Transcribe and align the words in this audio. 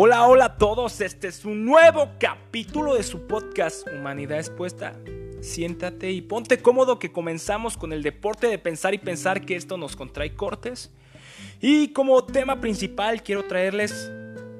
Hola, 0.00 0.28
hola 0.28 0.44
a 0.44 0.56
todos, 0.58 1.00
este 1.00 1.26
es 1.26 1.44
un 1.44 1.64
nuevo 1.64 2.12
capítulo 2.20 2.94
de 2.94 3.02
su 3.02 3.26
podcast 3.26 3.84
Humanidad 3.88 4.38
Expuesta. 4.38 4.94
Siéntate 5.40 6.12
y 6.12 6.20
ponte 6.20 6.62
cómodo 6.62 7.00
que 7.00 7.10
comenzamos 7.10 7.76
con 7.76 7.92
el 7.92 8.04
deporte 8.04 8.46
de 8.46 8.58
pensar 8.58 8.94
y 8.94 8.98
pensar 8.98 9.44
que 9.44 9.56
esto 9.56 9.76
nos 9.76 9.96
contrae 9.96 10.36
cortes. 10.36 10.92
Y 11.60 11.88
como 11.88 12.24
tema 12.24 12.60
principal 12.60 13.24
quiero 13.24 13.46
traerles 13.46 14.08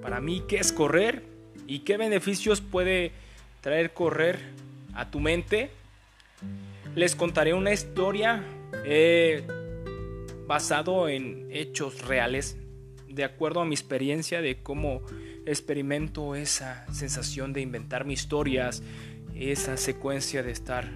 para 0.02 0.20
mí 0.20 0.42
qué 0.48 0.56
es 0.56 0.72
correr 0.72 1.22
y 1.68 1.84
qué 1.84 1.96
beneficios 1.96 2.60
puede 2.60 3.12
traer 3.60 3.92
correr 3.92 4.40
a 4.92 5.08
tu 5.08 5.20
mente. 5.20 5.70
Les 6.96 7.14
contaré 7.14 7.54
una 7.54 7.72
historia 7.72 8.42
eh, 8.84 9.46
basado 10.48 11.08
en 11.08 11.46
hechos 11.52 12.04
reales 12.08 12.56
de 13.08 13.24
acuerdo 13.24 13.60
a 13.60 13.64
mi 13.64 13.74
experiencia 13.74 14.40
de 14.40 14.62
cómo 14.62 15.02
experimento 15.50 16.34
esa 16.34 16.86
sensación 16.92 17.52
de 17.52 17.60
inventarme 17.60 18.12
historias, 18.12 18.82
esa 19.34 19.76
secuencia 19.76 20.42
de 20.42 20.50
estar 20.50 20.88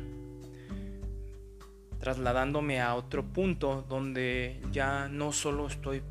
trasladándome 1.99 2.81
a 2.81 2.95
otro 2.95 3.25
punto 3.25 3.85
donde 3.89 4.61
ya 4.73 5.09
no 5.09 5.33
solo 5.33 5.69
estoy 5.69 6.03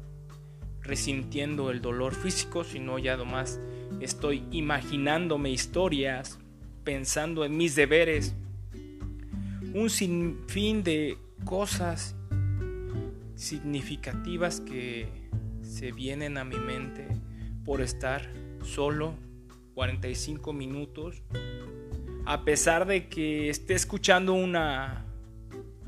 resintiendo 0.81 1.69
el 1.69 1.81
dolor 1.81 2.15
físico, 2.15 2.63
sino 2.63 2.97
ya 2.97 3.13
además 3.13 3.59
estoy 3.99 4.43
imaginándome 4.51 5.51
historias, 5.51 6.39
pensando 6.83 7.45
en 7.45 7.57
mis 7.57 7.75
deberes, 7.75 8.33
un 9.73 9.89
sinfín 9.89 10.83
de 10.83 11.17
cosas 11.43 12.15
significativas 13.35 14.61
que 14.61 15.07
se 15.61 15.91
vienen 15.91 16.37
a 16.37 16.43
mi 16.43 16.57
mente 16.57 17.20
por 17.65 17.81
estar 17.81 18.29
solo 18.63 19.15
45 19.73 20.53
minutos, 20.53 21.23
a 22.25 22.43
pesar 22.43 22.85
de 22.85 23.07
que 23.07 23.49
esté 23.49 23.73
escuchando 23.73 24.33
una 24.33 25.05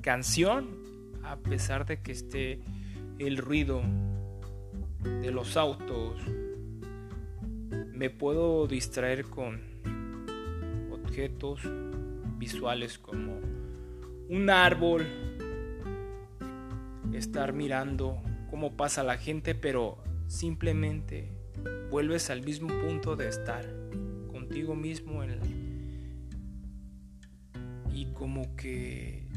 canción, 0.01 0.77
a 1.23 1.38
pesar 1.38 1.85
de 1.85 2.01
que 2.01 2.11
esté 2.11 2.59
el 3.19 3.38
ruido 3.38 3.81
de 5.03 5.31
los 5.31 5.57
autos, 5.57 6.21
me 7.94 8.09
puedo 8.09 8.67
distraer 8.67 9.25
con 9.25 9.61
objetos 10.91 11.61
visuales 12.38 12.97
como 12.97 13.39
un 14.29 14.49
árbol, 14.49 15.05
estar 17.13 17.53
mirando 17.53 18.21
cómo 18.49 18.75
pasa 18.75 19.03
la 19.03 19.17
gente, 19.17 19.55
pero 19.55 19.97
simplemente 20.27 21.33
vuelves 21.90 22.30
al 22.30 22.44
mismo 22.44 22.68
punto 22.68 23.16
de 23.16 23.28
estar 23.28 23.66
contigo 24.32 24.76
mismo 24.76 25.23
y 27.94 28.06
como 28.14 28.56
que 28.56 29.28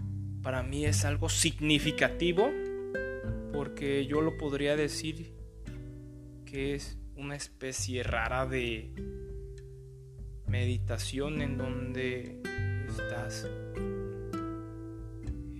para 0.42 0.62
mí 0.62 0.86
es 0.86 1.04
algo 1.04 1.28
significativo 1.28 2.50
porque 3.52 4.06
yo 4.06 4.20
lo 4.20 4.36
podría 4.38 4.76
decir 4.76 5.34
que 6.44 6.74
es 6.74 6.98
una 7.16 7.36
especie 7.36 8.02
rara 8.02 8.46
de 8.46 8.92
meditación 10.46 11.42
en 11.42 11.58
donde 11.58 12.40
estás 12.88 13.48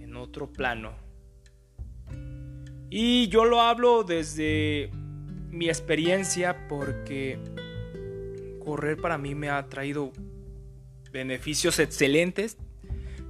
en 0.01 0.17
otro 0.17 0.53
plano. 0.53 0.95
Y 2.89 3.29
yo 3.29 3.45
lo 3.45 3.61
hablo 3.61 4.05
desde 4.05 4.91
mi 5.57 5.69
experiencia 5.69 6.69
porque 6.69 7.39
correr 8.65 8.97
para 8.99 9.19
mí 9.19 9.35
me 9.35 9.49
ha 9.49 9.67
traído 9.69 10.13
beneficios 11.13 11.79
excelentes 11.79 12.59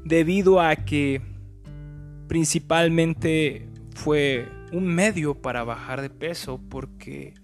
debido 0.04 0.60
a 0.60 0.74
que 0.76 1.20
principalmente 2.26 3.68
fue 3.94 4.48
un 4.72 4.86
medio 4.86 5.34
para 5.34 5.62
bajar 5.62 6.02
de 6.02 6.10
peso 6.10 6.60
porque 6.68 7.34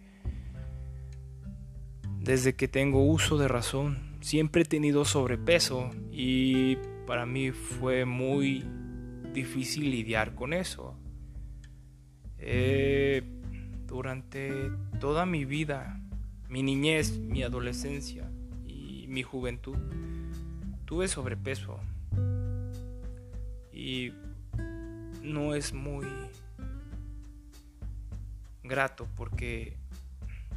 desde 2.19 2.55
que 2.55 2.69
tengo 2.69 3.05
uso 3.05 3.39
de 3.39 3.49
razón 3.49 4.19
siempre 4.21 4.63
he 4.63 4.65
tenido 4.65 5.05
sobrepeso 5.05 5.91
y 6.11 6.77
para 7.07 7.27
mí 7.27 7.51
fue 7.51 8.05
muy 8.05 8.65
difícil 9.33 9.91
lidiar 9.91 10.35
con 10.35 10.53
eso. 10.53 10.97
Eh, 12.39 13.42
durante 13.93 14.71
toda 15.01 15.27
mi 15.27 15.45
vida, 15.45 16.01
mi 16.49 16.63
niñez, 16.63 17.19
mi 17.19 17.43
adolescencia 17.43 18.27
y 18.67 19.05
mi 19.07 19.23
juventud, 19.23 19.77
tuve 20.87 21.09
sobrepeso. 21.09 21.79
Y 23.71 24.15
no 25.21 25.55
es 25.55 25.75
muy 25.75 26.07
grato 28.63 29.07
porque 29.15 29.77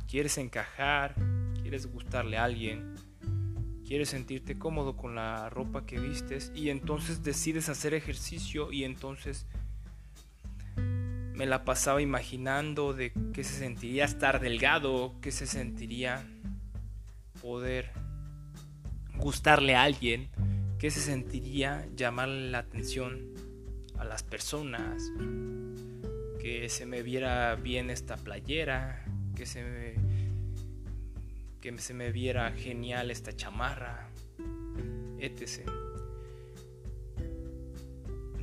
quieres 0.07 0.38
encajar, 0.38 1.13
quieres 1.62 1.88
gustarle 1.88 2.38
a 2.38 2.46
alguien, 2.46 2.96
quieres 3.85 4.07
sentirte 4.07 4.57
cómodo 4.57 4.96
con 4.96 5.13
la 5.13 5.50
ropa 5.50 5.85
que 5.85 6.00
vistes 6.00 6.53
y 6.56 6.69
entonces 6.69 7.22
decides 7.22 7.67
hacer 7.67 7.94
ejercicio 7.94 8.72
y 8.72 8.85
entonces 8.85 9.46
me 11.35 11.46
la 11.46 11.66
pasaba 11.66 12.01
imaginando 12.01 12.94
de 12.94 13.12
qué 13.34 13.44
se 13.44 13.59
sentiría 13.59 14.06
estar 14.06 14.40
delgado, 14.40 15.16
qué 15.22 15.31
se 15.31 15.47
sentiría 15.47 16.25
poder 17.41 17.91
gustarle 19.18 19.75
a 19.75 19.84
alguien, 19.84 20.29
qué 20.79 20.90
se 20.91 21.01
sentiría 21.01 21.88
llamarle 21.96 22.51
la 22.51 22.59
atención 22.59 23.34
a 23.97 24.06
las 24.06 24.23
personas, 24.23 25.03
que 26.40 26.69
se 26.69 26.85
me 26.85 27.01
viera 27.01 27.56
bien 27.56 27.90
esta 27.90 28.16
playera, 28.16 29.03
que 29.35 29.46
se 29.46 29.63
me, 29.63 29.96
que 31.59 31.78
se 31.79 31.94
me 31.94 32.12
viera 32.12 32.52
genial 32.53 33.12
esta 33.12 33.35
chamarra, 33.35 34.07
etc. 35.19 35.69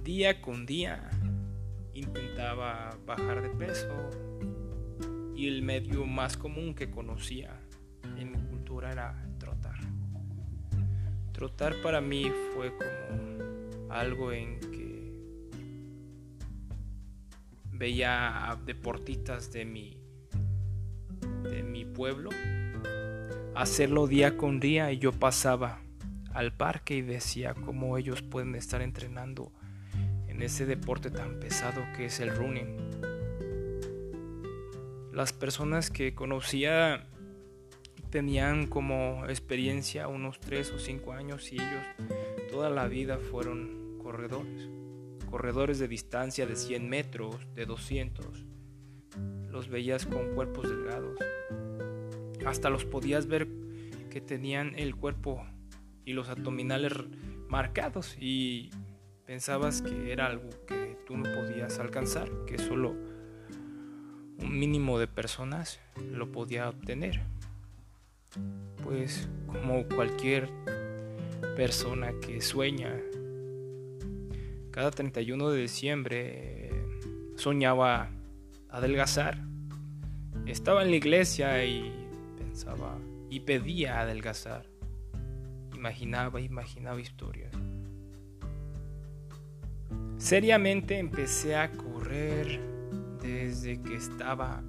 Día 0.03 0.43
con 0.43 0.67
día 0.67 1.09
intentaba 1.95 2.97
bajar 3.07 3.43
de 3.43 3.51
peso 3.51 4.11
y 5.35 5.49
el 5.49 5.63
medio 5.63 6.07
más 6.07 6.37
común 6.37 6.75
que 6.75 6.91
conocía 6.91 7.61
en 8.17 8.33
mi 8.33 8.39
cultura 8.39 8.93
era 8.93 9.27
trotar. 9.39 9.77
Trotar 11.33 11.75
para 11.83 12.01
mí 12.01 12.31
fue 12.55 12.73
como 12.77 13.93
algo 13.93 14.33
en 14.33 14.61
que 14.61 15.13
veía 17.73 18.51
a 18.51 18.57
deportistas 18.57 19.53
de 19.53 19.65
mi 19.65 19.99
de 21.43 21.63
mi 21.63 21.85
pueblo 21.85 22.31
hacerlo 23.55 24.07
día 24.07 24.37
con 24.37 24.61
día 24.61 24.93
y 24.93 24.99
yo 24.99 25.13
pasaba 25.13 25.81
al 26.33 26.53
parque 26.53 26.97
y 26.97 27.03
decía 27.03 27.55
cómo 27.55 27.99
ellos 27.99 28.23
pueden 28.23 28.55
estar 28.55 28.81
entrenando 28.81 29.53
en 30.33 30.41
ese 30.41 30.65
deporte 30.65 31.11
tan 31.11 31.39
pesado 31.39 31.85
que 31.95 32.07
es 32.07 32.19
el 32.19 32.35
running. 32.35 32.77
Las 35.13 35.35
personas 35.35 35.91
que 35.91 36.15
conocía 36.15 37.07
tenían 38.09 38.67
como 38.67 39.27
experiencia 39.27 40.09
unos 40.09 40.41
3 40.41 40.73
o 40.73 40.79
5 40.79 41.13
años 41.13 41.53
y 41.53 41.57
ellos 41.57 41.85
toda 42.51 42.71
la 42.71 42.89
vida 42.89 43.19
fueron 43.19 43.99
corredores. 44.03 44.71
Corredores 45.31 45.79
de 45.79 45.89
distancia 45.89 46.47
de 46.47 46.57
100 46.57 46.89
metros, 46.89 47.37
de 47.55 47.67
200. 47.67 48.47
Los 49.49 49.69
veías 49.69 50.07
con 50.07 50.35
cuerpos 50.35 50.69
delgados. 50.69 51.19
Hasta 52.47 52.71
los 52.71 52.87
podías 52.87 53.27
ver 53.27 53.49
que 54.11 54.23
tenían 54.23 54.73
el 54.79 54.97
cuerpo 54.97 55.45
y 56.07 56.15
los 56.15 56.31
abdominales 56.31 56.93
marcados 57.49 58.17
y 58.19 58.71
pensabas 59.27 59.83
que 59.83 60.13
era 60.13 60.27
algo 60.27 60.51
que 60.67 60.99
tú 61.07 61.17
no 61.17 61.25
podías 61.25 61.79
alcanzar, 61.79 62.29
que 62.47 62.59
solo 62.59 62.95
un 64.39 64.59
mínimo 64.59 64.99
de 64.99 65.07
personas 65.07 65.81
lo 66.11 66.33
podía 66.33 66.69
obtener. 66.69 67.23
Pues 68.83 69.29
como 69.47 69.87
cualquier 69.89 70.49
persona 71.57 72.13
que 72.21 72.41
sueña, 72.41 72.99
cada 74.71 74.91
31 74.91 75.51
de 75.51 75.61
diciembre 75.61 76.71
soñaba 77.37 78.11
adelgazar. 78.69 79.39
Estaba 80.47 80.83
en 80.83 80.91
la 80.91 80.97
iglesia 80.97 81.65
y 81.65 81.93
pensaba 82.39 82.99
y 83.31 83.41
pedía 83.41 84.01
adelgazar. 84.01 84.67
Imaginaba, 85.75 86.41
imaginaba 86.41 87.01
historias. 87.01 87.53
Seriamente 90.23 91.01
empecé 91.01 91.57
a 91.57 91.73
correr 91.73 92.61
desde 93.21 93.83
que 93.83 93.97
estaba 93.97 94.63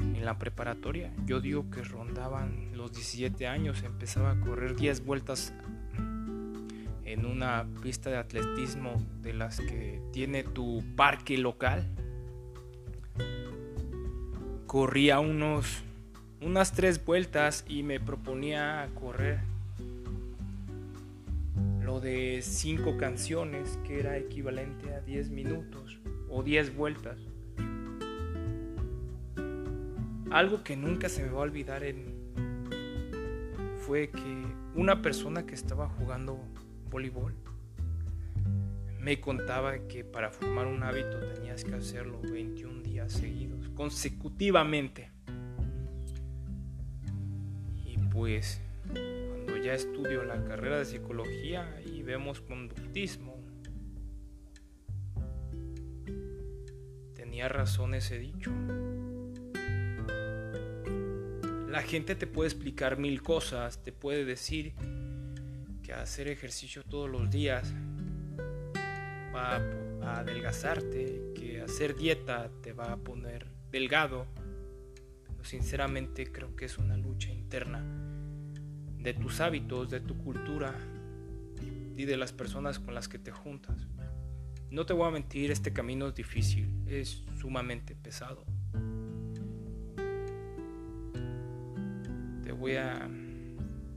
en 0.00 0.24
la 0.24 0.36
preparatoria. 0.38 1.12
Yo 1.24 1.40
digo 1.40 1.70
que 1.70 1.84
rondaban 1.84 2.76
los 2.76 2.90
17 2.90 3.46
años, 3.46 3.84
empezaba 3.84 4.32
a 4.32 4.40
correr 4.40 4.74
10 4.74 5.04
vueltas 5.04 5.54
en 7.04 7.26
una 7.26 7.68
pista 7.80 8.10
de 8.10 8.16
atletismo 8.16 9.00
de 9.22 9.34
las 9.34 9.60
que 9.60 10.02
tiene 10.12 10.42
tu 10.42 10.82
parque 10.96 11.38
local. 11.38 11.88
Corría 14.66 15.20
unos 15.20 15.84
unas 16.40 16.72
tres 16.72 17.04
vueltas 17.04 17.64
y 17.68 17.84
me 17.84 18.00
proponía 18.00 18.90
correr 18.94 19.38
de 22.00 22.40
cinco 22.42 22.96
canciones 22.96 23.78
que 23.84 24.00
era 24.00 24.16
equivalente 24.16 24.92
a 24.94 25.00
10 25.00 25.30
minutos 25.30 26.00
o 26.28 26.42
10 26.42 26.76
vueltas. 26.76 27.18
Algo 30.30 30.62
que 30.62 30.76
nunca 30.76 31.08
se 31.08 31.22
me 31.22 31.30
va 31.30 31.38
a 31.38 31.42
olvidar 31.42 31.82
fue 33.78 34.10
que 34.10 34.44
una 34.74 35.00
persona 35.00 35.46
que 35.46 35.54
estaba 35.54 35.88
jugando 35.88 36.38
voleibol 36.90 37.34
me 39.06 39.20
contaba 39.20 39.78
que 39.86 40.02
para 40.02 40.30
formar 40.30 40.66
un 40.66 40.82
hábito 40.82 41.20
tenías 41.34 41.62
que 41.62 41.74
hacerlo 41.74 42.20
21 42.22 42.82
días 42.82 43.12
seguidos, 43.12 43.68
consecutivamente. 43.68 45.12
Y 47.84 47.96
pues 48.10 48.60
ya 49.66 49.74
estudio 49.74 50.22
la 50.22 50.44
carrera 50.44 50.78
de 50.78 50.84
psicología 50.84 51.82
y 51.84 52.00
vemos 52.04 52.40
conductismo, 52.40 53.42
tenía 57.16 57.48
razón 57.48 57.94
ese 57.94 58.16
dicho. 58.16 58.52
La 61.68 61.82
gente 61.82 62.14
te 62.14 62.28
puede 62.28 62.48
explicar 62.48 62.96
mil 62.96 63.24
cosas, 63.24 63.82
te 63.82 63.90
puede 63.90 64.24
decir 64.24 64.72
que 65.82 65.92
hacer 65.92 66.28
ejercicio 66.28 66.84
todos 66.84 67.10
los 67.10 67.28
días 67.28 67.74
va 69.34 69.56
a 70.00 70.20
adelgazarte, 70.20 71.32
que 71.34 71.60
hacer 71.60 71.96
dieta 71.96 72.52
te 72.62 72.72
va 72.72 72.92
a 72.92 72.96
poner 72.98 73.48
delgado. 73.72 74.28
Pero 75.26 75.44
sinceramente 75.44 76.30
creo 76.30 76.54
que 76.54 76.66
es 76.66 76.78
una 76.78 76.96
lucha 76.96 77.32
interna 77.32 78.05
de 79.06 79.14
tus 79.14 79.40
hábitos, 79.40 79.88
de 79.88 80.00
tu 80.00 80.18
cultura 80.18 80.74
y 81.96 82.04
de 82.06 82.16
las 82.16 82.32
personas 82.32 82.80
con 82.80 82.92
las 82.92 83.06
que 83.06 83.20
te 83.20 83.30
juntas. 83.30 83.86
No 84.68 84.84
te 84.84 84.94
voy 84.94 85.06
a 85.06 85.12
mentir, 85.12 85.52
este 85.52 85.72
camino 85.72 86.08
es 86.08 86.16
difícil, 86.16 86.82
es 86.88 87.22
sumamente 87.38 87.94
pesado. 87.94 88.44
Te 92.42 92.50
voy 92.50 92.74
a 92.74 93.08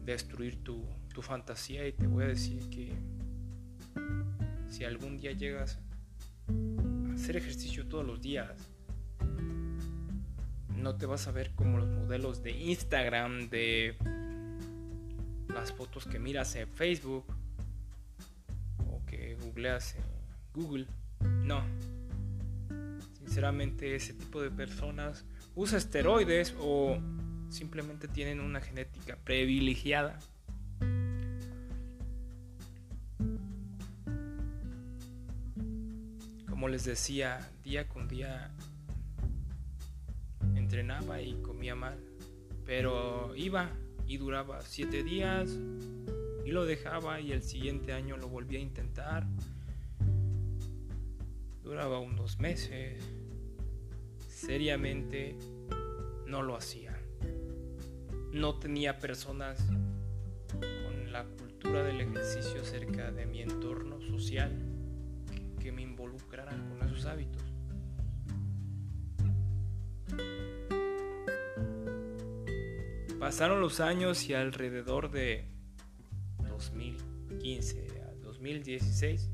destruir 0.06 0.64
tu 0.64 0.86
tu 1.12 1.24
fantasía 1.24 1.88
y 1.88 1.94
te 1.94 2.06
voy 2.06 2.26
a 2.26 2.28
decir 2.28 2.70
que 2.70 2.94
si 4.68 4.84
algún 4.84 5.18
día 5.18 5.32
llegas 5.32 5.80
a 6.48 7.14
hacer 7.16 7.36
ejercicio 7.36 7.88
todos 7.88 8.06
los 8.06 8.22
días, 8.22 8.70
no 10.76 10.96
te 10.98 11.08
vas 11.08 11.28
a 11.28 11.32
ver 11.32 11.52
como 11.56 11.80
los 11.80 11.90
modelos 11.90 12.44
de 12.44 12.52
Instagram, 12.52 13.50
de 13.50 13.98
las 15.54 15.72
fotos 15.74 16.06
que 16.06 16.20
miras 16.20 16.56
en 16.56 16.68
Facebook 16.68 17.26
o 18.88 19.06
que 19.06 19.36
googleas 19.36 19.96
en 19.96 20.04
Google. 20.54 20.88
No. 21.44 21.64
Sinceramente 23.20 23.96
ese 23.96 24.14
tipo 24.14 24.42
de 24.42 24.50
personas 24.52 25.26
usa 25.56 25.78
esteroides 25.78 26.56
o 26.60 26.98
simplemente 27.50 28.08
tienen 28.08 28.40
una 28.40 28.62
genética 28.62 29.18
privilegiada 29.18 30.20
Como 36.60 36.68
les 36.68 36.84
decía, 36.84 37.40
día 37.64 37.88
con 37.88 38.10
día 38.10 38.52
entrenaba 40.56 41.22
y 41.22 41.42
comía 41.42 41.74
mal, 41.74 41.98
pero 42.66 43.34
iba 43.34 43.70
y 44.10 44.18
duraba 44.18 44.62
siete 44.64 45.04
días 45.04 45.56
y 46.44 46.50
lo 46.50 46.66
dejaba 46.66 47.22
y 47.22 47.32
el 47.32 47.44
siguiente 47.44 47.94
año 47.94 48.18
lo 48.18 48.28
volvía 48.28 48.58
a 48.58 48.64
intentar. 48.64 49.28
Duraba 51.62 52.00
unos 52.00 52.40
meses. 52.40 53.04
Seriamente 54.28 55.38
no 56.26 56.42
lo 56.42 56.56
hacía. 56.56 57.00
No 58.34 58.58
tenía 58.58 58.98
personas 58.98 59.64
con 60.60 61.12
la 61.12 61.26
cultura 61.26 61.84
del 61.84 62.02
ejercicio 62.02 62.66
cerca 62.66 63.12
de 63.12 63.28
mi 63.28 63.44
entorno 63.44 64.02
social 64.02 64.52
que 65.60 65.72
me 65.72 65.84
involucraran 65.84 66.68
con 66.68 66.82
esos 66.88 67.06
hábitos. 67.06 67.44
Pasaron 73.30 73.62
los 73.62 73.80
años 73.80 74.28
y 74.28 74.34
alrededor 74.34 75.12
de 75.12 75.46
2015 76.48 78.02
a 78.02 78.16
2016 78.24 79.30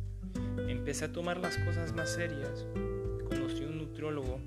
empecé 0.68 1.06
a 1.06 1.14
tomar 1.14 1.38
las 1.38 1.58
cosas 1.60 1.94
más 1.96 2.14
serias. 2.14 2.68
Conocí 3.30 3.64
un 3.64 3.78
nutriólogo 3.78 4.42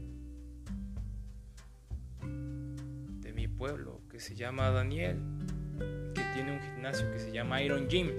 de 3.23 3.33
mi 3.33 3.49
pueblo 3.49 4.03
que 4.11 4.21
se 4.21 4.35
llama 4.35 4.69
Daniel, 4.69 5.17
que 6.15 6.23
tiene 6.35 6.53
un 6.53 6.61
gimnasio 6.61 7.11
que 7.11 7.19
se 7.19 7.33
llama 7.33 7.63
Iron 7.63 7.89
Gym. 7.89 8.11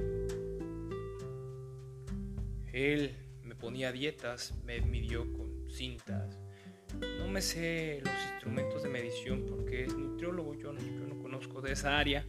Él 2.73 3.15
ponía 3.59 3.91
dietas, 3.91 4.55
me 4.65 4.81
midió 4.81 5.31
con 5.33 5.69
cintas. 5.69 6.39
No 7.19 7.27
me 7.27 7.41
sé 7.41 8.01
los 8.03 8.13
instrumentos 8.31 8.81
de 8.81 8.89
medición 8.89 9.45
porque 9.45 9.83
es 9.83 9.95
nutriólogo, 9.95 10.55
yo 10.55 10.73
no, 10.73 10.79
yo 10.79 11.05
no 11.07 11.18
de 11.61 11.71
esa 11.71 11.97
área. 11.97 12.25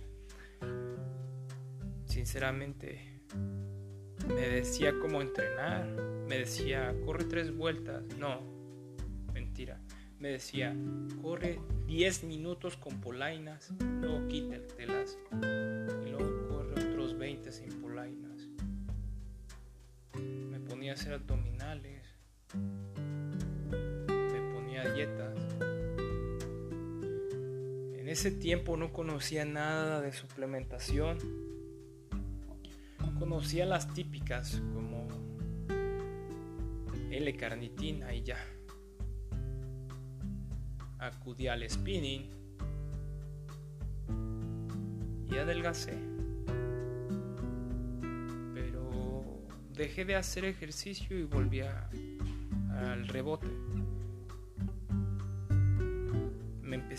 Sinceramente, 2.07 3.21
me 4.29 4.49
decía 4.49 4.93
cómo 5.01 5.21
entrenar, 5.23 5.87
me 6.29 6.39
decía, 6.39 6.95
corre 7.05 7.25
tres 7.25 7.55
vueltas. 7.57 8.02
No, 8.19 8.40
mentira. 9.33 9.81
Me 10.19 10.29
decía, 10.29 10.76
corre 11.23 11.59
10 11.87 12.25
minutos 12.25 12.76
con 12.76 13.00
polainas, 13.00 13.73
luego 14.00 14.29
quítatelas 14.29 15.19
y 15.33 16.11
luego 16.11 16.49
corre 16.49 16.90
otros 16.90 17.17
20 17.17 17.50
sin 17.52 17.81
polainas 17.81 18.31
ponía 20.81 20.93
a 20.93 20.95
hacer 20.95 21.12
abdominales, 21.12 22.00
me 24.07 24.55
ponía 24.55 24.90
dietas. 24.95 25.50
Ese 28.11 28.33
tiempo 28.33 28.76
no 28.76 28.93
conocía 28.93 29.45
nada 29.45 30.00
de 30.00 30.12
suplementación. 30.12 31.17
Conocía 33.21 33.67
las 33.67 33.95
típicas 33.95 34.61
como 34.75 35.07
L-carnitina 37.12 38.12
y 38.12 38.25
ya. 38.25 38.45
Acudí 40.99 41.47
al 41.47 41.71
spinning 41.71 42.29
y 45.31 45.37
adelgacé. 45.37 45.97
dejé 49.76 50.05
de 50.05 50.17
hacer 50.17 50.45
ejercicio 50.45 51.17
y 51.17 51.23
volví 51.23 51.61
al 51.61 53.07
rebote. 53.07 53.47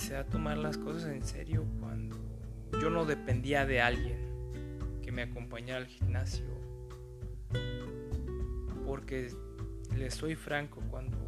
Empecé 0.01 0.17
a 0.17 0.25
tomar 0.25 0.58
las 0.58 0.79
cosas 0.79 1.12
en 1.12 1.24
serio 1.24 1.63
cuando 1.79 2.17
yo 2.81 2.89
no 2.89 3.05
dependía 3.05 3.67
de 3.67 3.81
alguien 3.81 4.17
que 5.03 5.12
me 5.12 5.22
acompañara 5.22 5.77
al 5.77 5.86
gimnasio. 5.86 6.43
Porque 8.84 9.29
le 9.96 10.10
soy 10.10 10.34
franco, 10.34 10.81
cuando 10.89 11.20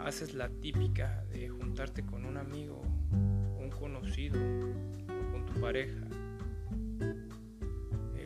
haces 0.00 0.34
la 0.34 0.48
típica 0.48 1.22
de 1.32 1.48
juntarte 1.48 2.04
con 2.04 2.24
un 2.24 2.38
amigo, 2.38 2.82
un 3.12 3.70
conocido 3.70 4.40
o 4.40 5.32
con 5.32 5.46
tu 5.46 5.60
pareja, 5.60 6.00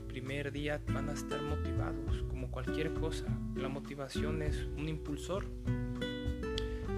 primer 0.08 0.50
día 0.50 0.80
van 0.94 1.10
a 1.10 1.12
estar 1.12 1.42
motivados, 1.42 2.24
como 2.30 2.50
cualquier 2.50 2.94
cosa. 2.94 3.26
La 3.54 3.68
motivación 3.68 4.40
es 4.40 4.64
un 4.78 4.88
impulsor. 4.88 5.44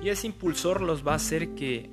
Y 0.03 0.11
ese 0.11 0.27
impulsor 0.29 0.81
los 0.81 1.07
va 1.07 1.13
a 1.13 1.17
hacer 1.17 1.55
que 1.55 1.91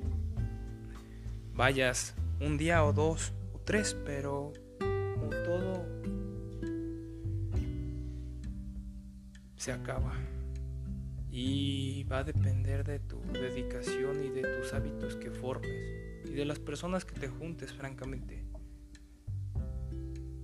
vayas 1.53 2.15
un 2.39 2.57
día 2.57 2.83
o 2.83 2.93
dos 2.93 3.33
o 3.53 3.59
tres, 3.59 3.97
pero 4.05 4.53
como 4.79 5.29
todo 5.29 5.85
se 9.55 9.71
acaba. 9.71 10.13
Y 11.31 12.03
va 12.03 12.19
a 12.19 12.23
depender 12.23 12.83
de 12.83 12.99
tu 12.99 13.19
dedicación 13.33 14.23
y 14.23 14.29
de 14.29 14.43
tus 14.43 14.73
hábitos 14.73 15.15
que 15.15 15.31
formes 15.31 15.71
y 16.25 16.31
de 16.31 16.45
las 16.45 16.59
personas 16.59 17.03
que 17.03 17.19
te 17.19 17.27
juntes, 17.27 17.73
francamente. 17.73 18.45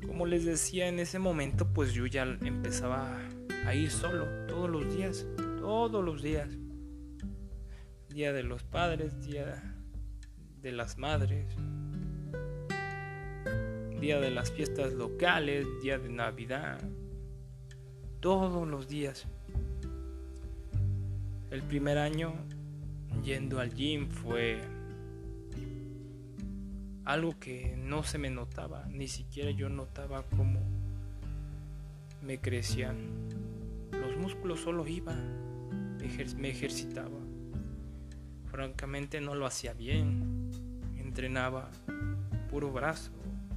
Como 0.05 0.25
les 0.25 0.43
decía 0.45 0.87
en 0.87 0.99
ese 0.99 1.19
momento, 1.19 1.71
pues 1.71 1.93
yo 1.93 2.07
ya 2.07 2.23
empezaba 2.23 3.19
a 3.65 3.75
ir 3.75 3.91
solo 3.91 4.25
todos 4.47 4.69
los 4.69 4.93
días, 4.93 5.27
todos 5.59 6.03
los 6.03 6.21
días. 6.21 6.49
Día 8.13 8.33
de 8.33 8.43
los 8.43 8.63
padres, 8.63 9.25
día 9.25 9.63
de 10.61 10.71
las 10.73 10.97
madres, 10.97 11.47
día 14.01 14.19
de 14.19 14.31
las 14.31 14.51
fiestas 14.51 14.91
locales, 14.91 15.65
día 15.81 15.97
de 15.97 16.09
Navidad, 16.09 16.81
todos 18.19 18.67
los 18.67 18.89
días. 18.89 19.27
El 21.51 21.63
primer 21.63 21.97
año 21.97 22.33
yendo 23.23 23.61
al 23.61 23.73
gym 23.73 24.09
fue 24.09 24.59
algo 27.05 27.39
que 27.39 27.77
no 27.77 28.03
se 28.03 28.17
me 28.17 28.29
notaba, 28.29 28.87
ni 28.89 29.07
siquiera 29.07 29.51
yo 29.51 29.69
notaba 29.69 30.25
cómo 30.35 30.59
me 32.21 32.41
crecían. 32.41 33.29
Los 33.93 34.17
músculos 34.17 34.59
solo 34.59 34.85
iba, 34.85 35.15
me 35.15 36.49
ejercitaba. 36.49 37.30
Francamente 38.51 39.21
no 39.21 39.33
lo 39.33 39.45
hacía 39.45 39.73
bien, 39.73 40.51
entrenaba 40.97 41.71
puro 42.49 42.69
brazo, 42.69 43.11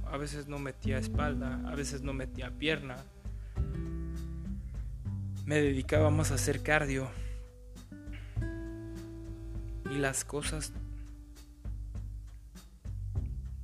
a 0.09 0.15
veces 0.15 0.47
no 0.47 0.57
metía 0.57 0.97
espalda, 0.97 1.61
a 1.67 1.75
veces 1.75 2.01
no 2.01 2.13
metía 2.13 2.49
pierna. 2.49 2.95
Me 5.45 5.61
dedicaba 5.61 6.09
más 6.11 6.31
a 6.31 6.35
hacer 6.35 6.63
cardio. 6.63 7.09
Y 9.91 9.97
las 9.97 10.23
cosas 10.23 10.71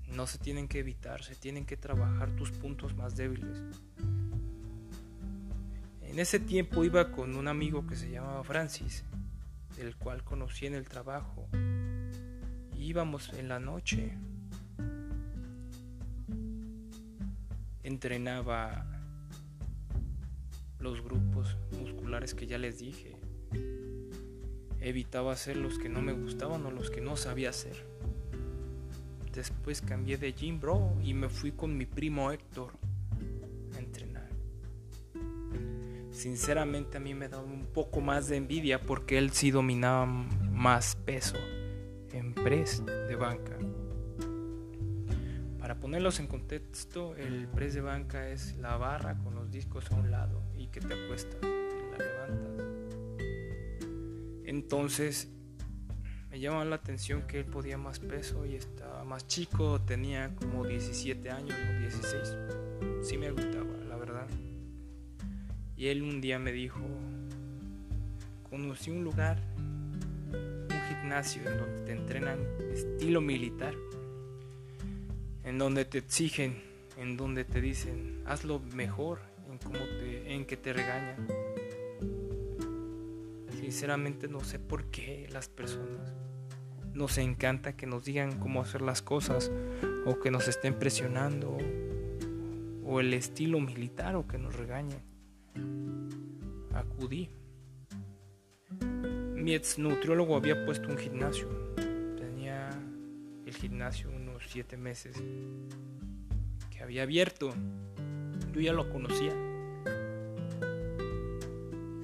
no 0.09 0.27
se 0.27 0.37
tienen 0.37 0.67
que 0.67 0.79
evitar, 0.79 1.23
se 1.23 1.35
tienen 1.35 1.65
que 1.65 1.77
trabajar 1.77 2.29
tus 2.35 2.51
puntos 2.51 2.93
más 2.95 3.15
débiles. 3.15 3.57
En 6.01 6.19
ese 6.19 6.39
tiempo 6.39 6.83
iba 6.83 7.09
con 7.13 7.37
un 7.37 7.47
amigo 7.47 7.87
que 7.87 7.95
se 7.95 8.11
llamaba 8.11 8.43
Francis, 8.43 9.05
el 9.77 9.95
cual 9.95 10.23
conocí 10.23 10.65
en 10.65 10.75
el 10.75 10.87
trabajo. 10.87 11.47
Íbamos 12.77 13.31
en 13.33 13.47
la 13.47 13.59
noche. 13.59 14.17
Entrenaba 17.83 18.85
los 20.79 21.01
grupos 21.01 21.57
musculares 21.79 22.33
que 22.33 22.47
ya 22.47 22.57
les 22.57 22.79
dije. 22.79 23.15
Evitaba 24.79 25.31
hacer 25.31 25.57
los 25.57 25.77
que 25.77 25.89
no 25.89 26.01
me 26.01 26.13
gustaban 26.13 26.65
o 26.65 26.71
los 26.71 26.89
que 26.89 27.01
no 27.01 27.15
sabía 27.15 27.51
hacer. 27.51 27.85
Después 29.33 29.81
cambié 29.81 30.17
de 30.17 30.33
gym, 30.33 30.59
bro, 30.59 30.97
y 31.03 31.13
me 31.13 31.29
fui 31.29 31.51
con 31.51 31.77
mi 31.77 31.85
primo 31.85 32.31
Héctor 32.31 32.71
a 33.75 33.79
entrenar. 33.79 34.30
Sinceramente 36.11 36.97
a 36.97 36.99
mí 36.99 37.13
me 37.13 37.29
da 37.29 37.39
un 37.39 37.67
poco 37.67 38.01
más 38.01 38.27
de 38.27 38.35
envidia 38.35 38.81
porque 38.81 39.17
él 39.17 39.31
sí 39.31 39.49
dominaba 39.49 40.05
más 40.05 40.95
peso 40.95 41.37
en 42.11 42.33
press 42.33 42.85
de 42.85 43.15
banca. 43.15 43.57
Para 45.59 45.79
ponerlos 45.79 46.19
en 46.19 46.27
contexto, 46.27 47.15
el 47.15 47.47
press 47.47 47.73
de 47.73 47.81
banca 47.81 48.27
es 48.27 48.57
la 48.57 48.75
barra 48.75 49.17
con 49.19 49.35
los 49.35 49.49
discos 49.51 49.89
a 49.91 49.95
un 49.95 50.11
lado 50.11 50.43
y 50.57 50.67
que 50.67 50.81
te 50.81 50.93
acuestas 50.93 51.39
y 51.41 51.91
la 51.91 51.97
levantas. 51.97 52.65
Entonces 54.43 55.29
me 56.29 56.39
llamaba 56.39 56.65
la 56.65 56.75
atención 56.75 57.21
que 57.23 57.39
él 57.39 57.45
podía 57.45 57.77
más 57.77 57.99
peso 57.99 58.45
y 58.45 58.55
estaba 58.55 59.05
más 59.05 59.27
chico, 59.27 59.79
tenía 59.81 60.35
como 60.35 60.65
17 60.65 61.29
años 61.29 61.57
o 61.69 61.79
16. 61.79 62.35
Sí 63.01 63.17
me 63.17 63.31
gustaba. 63.31 63.80
Y 65.81 65.87
él 65.87 66.03
un 66.03 66.21
día 66.21 66.37
me 66.37 66.51
dijo, 66.51 66.79
conocí 68.51 68.91
un 68.91 69.03
lugar, 69.03 69.41
un 70.31 70.79
gimnasio 70.87 71.41
en 71.49 71.57
donde 71.57 71.85
te 71.87 71.91
entrenan 71.93 72.37
estilo 72.71 73.19
militar, 73.19 73.73
en 75.43 75.57
donde 75.57 75.85
te 75.85 75.97
exigen, 75.97 76.61
en 76.97 77.17
donde 77.17 77.45
te 77.45 77.61
dicen, 77.61 78.21
hazlo 78.27 78.59
mejor, 78.75 79.21
en, 79.49 79.57
cómo 79.57 79.79
te, 79.79 80.35
en 80.35 80.45
que 80.45 80.55
te 80.55 80.71
regañan 80.71 81.27
Sinceramente 83.59 84.27
no 84.27 84.41
sé 84.41 84.59
por 84.59 84.85
qué 84.91 85.27
las 85.31 85.49
personas 85.49 86.13
nos 86.93 87.17
encanta 87.17 87.75
que 87.75 87.87
nos 87.87 88.05
digan 88.05 88.37
cómo 88.37 88.61
hacer 88.61 88.83
las 88.83 89.01
cosas 89.01 89.51
o 90.05 90.19
que 90.19 90.29
nos 90.29 90.47
estén 90.47 90.75
presionando 90.75 91.57
o 92.85 92.99
el 92.99 93.15
estilo 93.15 93.59
militar 93.59 94.15
o 94.15 94.27
que 94.27 94.37
nos 94.37 94.55
regañen. 94.55 95.10
Acudí. 96.73 97.29
Mi 99.35 99.55
ex 99.55 99.79
nutriólogo 99.79 100.35
había 100.35 100.65
puesto 100.65 100.89
un 100.89 100.97
gimnasio. 100.97 101.47
Tenía 102.17 102.69
el 103.45 103.53
gimnasio 103.53 104.09
unos 104.09 104.43
siete 104.47 104.77
meses 104.77 105.17
que 106.69 106.83
había 106.83 107.03
abierto. 107.03 107.53
Yo 108.53 108.61
ya 108.61 108.73
lo 108.73 108.89
conocía. 108.89 109.33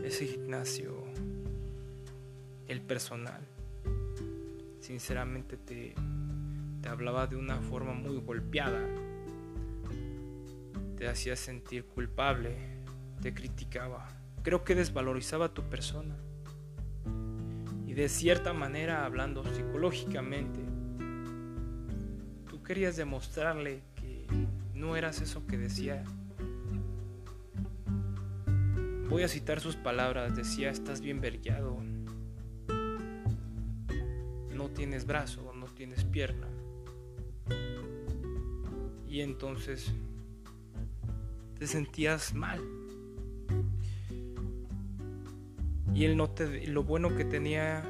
Ese 0.04 0.25
gimnasio 0.25 1.08
el 2.68 2.82
personal. 2.82 3.42
Sinceramente 4.80 5.58
te, 5.58 5.96
te 6.82 6.89
hablaba 6.89 7.27
de 7.27 7.36
una 7.36 7.58
forma 7.62 7.94
muy 7.94 8.18
golpeada. 8.20 8.86
Te 10.98 11.08
hacía 11.08 11.36
sentir 11.36 11.86
culpable, 11.86 12.58
te 13.21 13.33
criticaba. 13.33 14.07
Creo 14.43 14.63
que 14.63 14.75
desvalorizaba 14.75 15.53
tu 15.53 15.63
persona. 15.63 16.15
Y 17.86 17.93
de 17.93 18.09
cierta 18.09 18.53
manera, 18.53 19.05
hablando 19.05 19.43
psicológicamente, 19.43 20.59
tú 22.50 22.62
querías 22.63 22.95
demostrarle 22.95 23.81
que 23.95 24.25
no 24.74 24.95
eras 24.95 25.21
eso 25.21 25.45
que 25.47 25.57
decía. 25.57 26.03
Voy 29.09 29.24
a 29.24 29.27
citar 29.27 29.59
sus 29.59 29.75
palabras, 29.75 30.36
decía, 30.36 30.69
estás 30.69 31.01
bien 31.01 31.21
vergueado, 31.21 31.77
tienes 34.77 35.07
brazo, 35.07 35.51
no 35.55 35.65
tienes 35.65 36.03
pierna. 36.03 36.47
Y 39.07 39.21
entonces 39.21 39.91
te 41.57 41.65
sentías 41.65 42.36
mal. 42.36 42.62
Y 45.98 46.06
él 46.06 46.16
no 46.16 46.30
te, 46.30 46.68
lo 46.68 46.84
bueno 46.84 47.16
que 47.16 47.25
tenía 47.25 47.84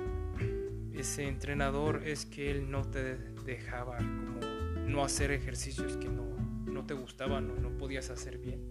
ese 0.94 1.28
entrenador 1.28 2.04
es 2.06 2.26
que 2.26 2.50
él 2.52 2.72
no 2.72 2.86
te 2.86 3.18
dejaba 3.46 3.98
como 3.98 4.40
no 4.88 5.04
hacer 5.04 5.32
ejercicios 5.32 5.98
que 5.98 6.08
no, 6.08 6.24
no 6.72 6.86
te 6.86 6.94
gustaban 6.94 7.52
o 7.52 7.56
no 7.58 7.78
podías 7.78 8.10
hacer 8.10 8.38
bien. 8.38 8.62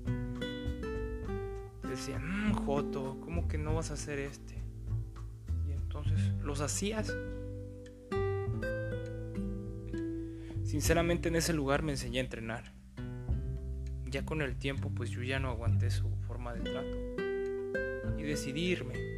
Te 1.83 1.89
decía, 1.89 2.19
mmm, 2.19 2.55
Joto, 2.55 3.19
¿cómo 3.21 3.47
que 3.47 3.59
no 3.59 3.75
vas 3.75 3.91
a 3.91 3.95
hacer 3.95 4.21
este? 4.21 4.55
Y 5.69 5.73
entonces 5.73 6.19
los 6.43 6.63
hacías 6.63 7.15
Sinceramente 10.65 11.29
en 11.29 11.37
ese 11.37 11.53
lugar 11.53 11.83
me 11.83 11.93
enseñé 11.93 12.21
a 12.21 12.23
entrenar. 12.23 12.73
Ya 14.07 14.25
con 14.25 14.41
el 14.41 14.57
tiempo 14.57 14.91
pues 14.95 15.11
yo 15.11 15.23
ya 15.23 15.39
no 15.39 15.51
aguanté 15.51 15.91
su 15.91 16.09
forma 16.27 16.55
de 16.55 16.61
trato 16.61 18.17
y 18.19 18.23
decidí 18.23 18.63
irme. 18.63 19.16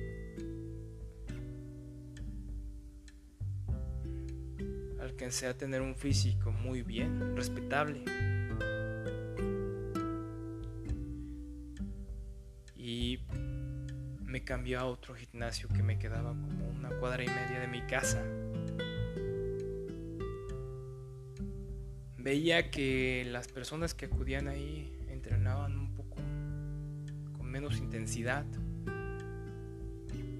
Alcancé 5.29 5.47
a 5.47 5.59
tener 5.59 5.83
un 5.83 5.95
físico 5.95 6.53
muy 6.53 6.81
bien, 6.81 7.37
respetable. 7.37 8.03
Y 12.75 13.19
me 14.23 14.43
cambió 14.43 14.81
a 14.81 14.87
otro 14.87 15.15
gimnasio 15.15 15.69
que 15.69 15.83
me 15.83 15.99
quedaba 15.99 16.31
como 16.31 16.71
una 16.71 16.89
cuadra 16.99 17.25
y 17.25 17.27
media 17.27 17.61
de 17.61 17.69
mi 17.69 17.83
casa. 17.83 18.25
veía 22.17 22.71
que 22.71 23.27
las 23.31 23.49
personas 23.49 23.93
que 23.93 24.07
acudían 24.07 24.49
ahí 24.49 24.99
entrenaban 25.09 25.79
un 25.79 25.95
poco 25.95 26.17
con 26.17 27.51
menos 27.51 27.77
intensidad. 27.77 28.47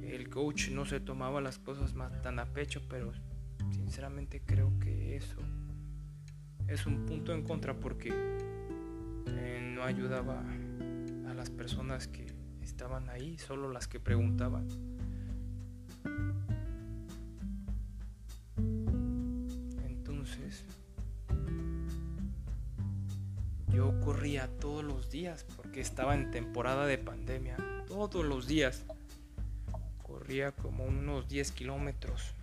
El 0.03 0.31
coach 0.31 0.71
no 0.71 0.87
se 0.87 0.99
tomaba 0.99 1.43
las 1.43 1.59
cosas 1.59 1.93
más 1.93 2.23
tan 2.23 2.39
a 2.39 2.47
pecho, 2.47 2.81
pero 2.89 3.13
sinceramente 3.73 4.43
creo 4.45 4.78
eso 5.19 5.39
es 6.69 6.85
un 6.85 7.07
punto 7.07 7.33
en 7.33 7.43
contra 7.43 7.75
porque 7.75 8.11
eh, 9.27 9.73
no 9.75 9.83
ayudaba 9.83 10.45
a 11.29 11.35
las 11.35 11.51
personas 11.51 12.07
que 12.09 12.27
estaban 12.63 13.09
ahí, 13.09 13.39
solo 13.39 13.73
las 13.73 13.89
que 13.89 13.99
preguntaban. 13.99 14.69
Entonces, 19.87 20.65
yo 23.73 23.99
corría 24.01 24.49
todos 24.61 24.85
los 24.85 25.11
días 25.11 25.47
porque 25.57 25.81
estaba 25.81 26.15
en 26.15 26.31
temporada 26.31 26.87
de 26.87 26.99
pandemia, 26.99 27.57
todos 27.87 28.27
los 28.27 28.47
días. 28.47 28.85
Corría 30.03 30.53
como 30.53 30.85
unos 30.85 31.29
10 31.29 31.53
kilómetros. 31.53 32.35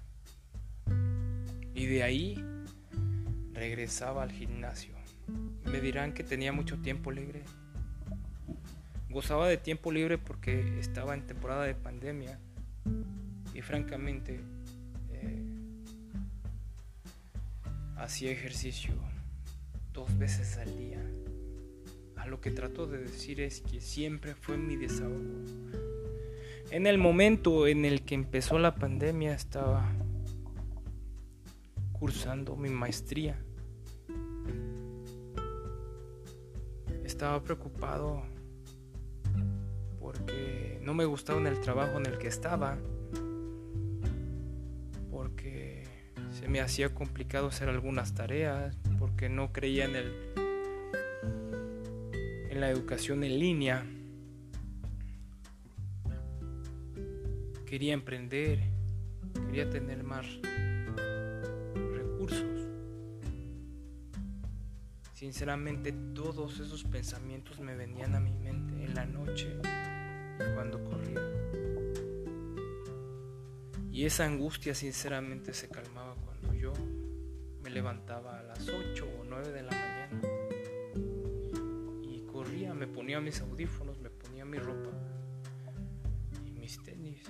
Y 1.74 1.88
de 1.88 2.03
ahí 2.03 2.54
regresaba 3.55 4.21
al 4.21 4.31
gimnasio. 4.31 4.93
Me 5.63 5.81
dirán 5.81 6.13
que 6.13 6.24
tenía 6.24 6.51
mucho 6.51 6.77
tiempo 6.77 7.12
libre. 7.12 7.41
Gozaba 9.09 9.47
de 9.47 9.57
tiempo 9.57 9.91
libre 9.91 10.17
porque 10.17 10.77
estaba 10.79 11.13
en 11.15 11.25
temporada 11.25 11.63
de 11.63 11.74
pandemia. 11.74 12.38
Y 13.53 13.62
francamente 13.62 14.41
eh, 15.13 15.43
hacía 17.95 18.31
ejercicio 18.31 18.93
dos 19.93 20.15
veces 20.17 20.57
al 20.57 20.77
día. 20.77 21.01
A 22.17 22.27
lo 22.27 22.41
que 22.41 22.51
trato 22.51 22.85
de 22.85 22.97
decir 22.97 23.39
es 23.39 23.62
que 23.62 23.79
siempre 23.79 24.35
fue 24.35 24.57
mi 24.57 24.75
desahogo. 24.75 25.45
En 26.71 26.88
el 26.88 26.97
momento 26.97 27.67
en 27.67 27.85
el 27.85 28.01
que 28.01 28.15
empezó 28.15 28.59
la 28.59 28.75
pandemia 28.75 29.33
estaba 29.33 29.89
cursando 31.93 32.55
mi 32.55 32.69
maestría. 32.69 33.45
Estaba 37.15 37.41
preocupado 37.41 38.24
porque 40.01 40.81
no 40.81 40.93
me 40.93 41.05
gustaba 41.05 41.39
en 41.39 41.48
el 41.48 41.62
trabajo 41.62 41.98
en 41.98 42.07
el 42.07 42.17
que 42.17 42.27
estaba, 42.27 42.77
porque 45.10 45.86
se 46.38 46.50
me 46.50 46.60
hacía 46.60 46.93
complicado 46.93 47.48
hacer 47.48 47.69
algunas 47.69 48.13
tareas, 48.15 48.77
porque 49.00 49.29
no 49.29 49.53
creía 49.53 49.86
en 49.86 49.95
el 49.95 50.13
en 52.50 52.60
la 52.60 52.69
educación 52.69 53.24
en 53.24 53.39
línea. 53.39 53.86
Quería 57.65 57.93
emprender, 57.93 58.60
quería 59.48 59.69
tener 59.69 60.03
más 60.03 60.25
Sinceramente 65.25 65.91
todos 66.13 66.60
esos 66.60 66.84
pensamientos 66.84 67.60
me 67.60 67.75
venían 67.75 68.13
a 68.13 68.20
mi 68.20 68.32
mente 68.32 68.84
en 68.84 68.94
la 68.94 69.08
noche 69.08 69.58
cuando 70.53 70.84
corría. 70.84 71.20
Y 73.91 74.05
esa 74.05 74.25
angustia 74.25 74.75
sinceramente 74.75 75.51
se 75.55 75.67
calmaba 75.67 76.13
cuando 76.13 76.53
yo 76.53 76.74
me 77.63 77.72
levantaba 77.72 78.38
a 78.38 78.44
las 78.44 78.70
8 78.70 79.08
o 79.20 79.24
9 79.24 79.51
de 79.51 79.63
la 79.63 79.72
mañana 79.72 80.22
y 82.03 82.22
corría, 82.27 82.75
me 82.75 82.86
ponía 82.86 83.20
mis 83.20 83.41
audífonos, 83.41 83.98
me 83.98 84.12
ponía 84.12 84.46
mi 84.46 84.60
ropa 84.60 84.91
y 86.46 86.51
mis 86.51 86.84
tenis. 86.84 87.24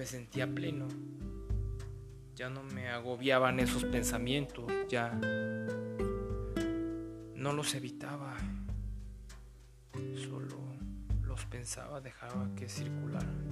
Me 0.00 0.06
sentía 0.06 0.46
pleno. 0.46 0.88
Ya 2.34 2.48
no 2.48 2.62
me 2.62 2.88
agobiaban 2.88 3.60
esos 3.60 3.84
pensamientos, 3.84 4.64
ya 4.88 5.10
no 7.34 7.52
los 7.52 7.74
evitaba, 7.74 8.34
solo 10.14 10.56
los 11.22 11.44
pensaba, 11.44 12.00
dejaba 12.00 12.48
que 12.56 12.66
circularan. 12.66 13.50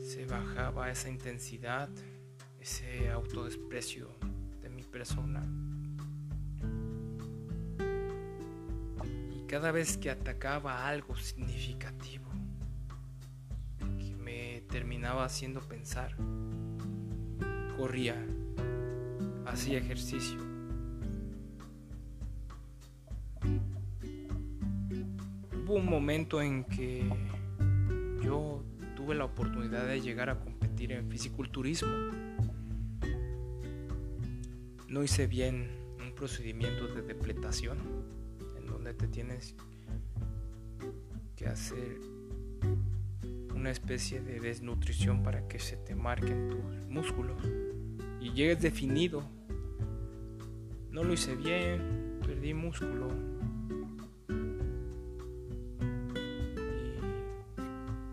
Se 0.00 0.24
bajaba 0.26 0.88
esa 0.88 1.10
intensidad, 1.10 1.88
ese 2.60 3.10
autodesprecio 3.10 4.08
de 4.62 4.68
mi 4.70 4.84
persona. 4.84 5.44
Cada 9.50 9.72
vez 9.72 9.96
que 9.96 10.10
atacaba 10.10 10.86
algo 10.86 11.16
significativo, 11.16 12.30
que 13.98 14.14
me 14.14 14.60
terminaba 14.68 15.24
haciendo 15.24 15.60
pensar, 15.60 16.14
corría 17.76 18.14
hacía 19.46 19.78
ejercicio. 19.78 20.38
Hubo 25.64 25.74
un 25.74 25.86
momento 25.86 26.40
en 26.40 26.62
que 26.62 27.10
yo 28.22 28.62
tuve 28.94 29.16
la 29.16 29.24
oportunidad 29.24 29.84
de 29.84 30.00
llegar 30.00 30.30
a 30.30 30.38
competir 30.38 30.92
en 30.92 31.10
fisiculturismo. 31.10 31.90
No 34.86 35.02
hice 35.02 35.26
bien 35.26 35.96
un 35.98 36.14
procedimiento 36.14 36.86
de 36.86 37.02
depletación 37.02 37.99
te 39.00 39.08
tienes 39.08 39.54
que 41.36 41.46
hacer 41.46 41.98
una 43.54 43.70
especie 43.70 44.20
de 44.20 44.40
desnutrición 44.40 45.22
para 45.22 45.48
que 45.48 45.58
se 45.58 45.76
te 45.76 45.94
marquen 45.94 46.50
tus 46.50 46.86
músculos 46.88 47.42
y 48.20 48.32
llegues 48.32 48.60
definido 48.60 49.24
no 50.90 51.04
lo 51.04 51.12
hice 51.12 51.36
bien, 51.36 52.18
perdí 52.26 52.52
músculo. 52.52 53.08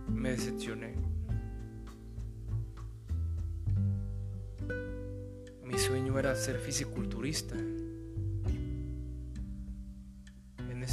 Y 0.08 0.12
me 0.12 0.32
decepcioné. 0.32 0.94
Mi 5.64 5.78
sueño 5.78 6.20
era 6.20 6.36
ser 6.36 6.60
fisiculturista. 6.60 7.56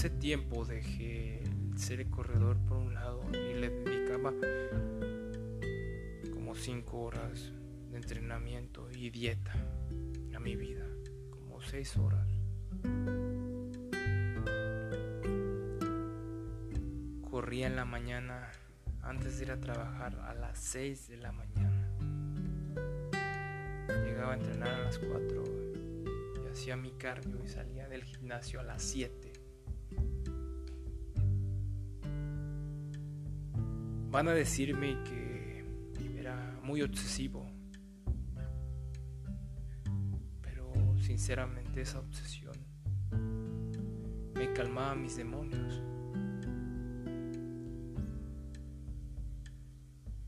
Ese 0.05 0.15
tiempo 0.17 0.67
dejé 0.67 1.43
ser 1.77 2.07
corredor 2.11 2.59
por 2.69 2.77
un 2.77 2.93
lado 2.93 3.23
y 3.33 3.55
le 3.55 3.71
dedicaba 3.71 4.35
como 6.31 6.55
5 6.55 7.01
horas 7.01 7.53
de 7.91 7.97
entrenamiento 7.97 8.91
y 8.91 9.09
dieta 9.09 9.55
a 10.35 10.41
mi 10.41 10.57
vida 10.57 10.85
seis 11.71 11.97
horas. 11.97 12.29
Corría 17.31 17.67
en 17.67 17.77
la 17.77 17.87
mañana 17.87 18.51
antes 19.01 19.39
de 19.39 19.45
ir 19.45 19.53
a 19.53 19.59
trabajar 19.59 20.17
a 20.17 20.35
las 20.35 20.59
6 20.59 21.09
de 21.09 21.17
la 21.17 21.33
mañana. 21.33 21.91
Llegaba 24.05 24.35
a 24.35 24.37
entrenar 24.37 24.69
a 24.69 24.83
las 24.83 24.99
4 24.99 25.45
y 26.45 26.49
hacía 26.53 26.77
mi 26.77 26.91
cardio 26.93 27.43
y 27.43 27.49
salía 27.49 27.89
del 27.89 28.05
gimnasio 28.05 28.61
a 28.61 28.65
las 28.65 28.83
7. 28.83 29.24
Van 34.15 34.29
a 34.29 34.33
decirme 34.33 34.97
que 35.03 35.65
era 36.17 36.61
muy 36.63 36.83
obsesivo 36.83 37.51
Sinceramente 41.01 41.81
esa 41.81 41.99
obsesión 41.99 42.55
me 44.35 44.53
calmaba 44.53 44.95
mis 44.95 45.17
demonios. 45.17 45.83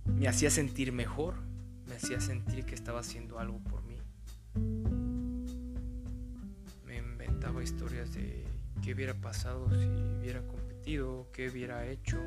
Me 0.05 0.27
hacía 0.27 0.51
sentir 0.51 0.93
mejor, 0.93 1.37
me 1.87 1.95
hacía 1.95 2.21
sentir 2.21 2.65
que 2.65 2.75
estaba 2.75 3.01
haciendo 3.01 3.39
algo 3.39 3.61
por 3.61 3.85
mí. 3.85 3.99
Me 6.85 6.97
inventaba 6.97 7.63
historias 7.63 8.13
de 8.13 8.45
qué 8.83 8.95
hubiera 8.95 9.15
pasado 9.15 9.71
si 9.71 9.87
hubiera 10.21 10.45
competido, 10.45 11.31
qué 11.33 11.49
hubiera 11.49 11.87
hecho. 11.87 12.19